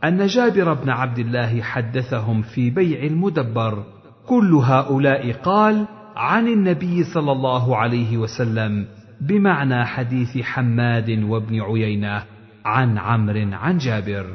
[0.03, 3.83] أن جابر بن عبد الله حدثهم في بيع المدبر
[4.27, 8.85] كل هؤلاء قال عن النبي صلى الله عليه وسلم
[9.21, 12.23] بمعنى حديث حماد وابن عيينة
[12.65, 14.25] عن عمرو عن جابر.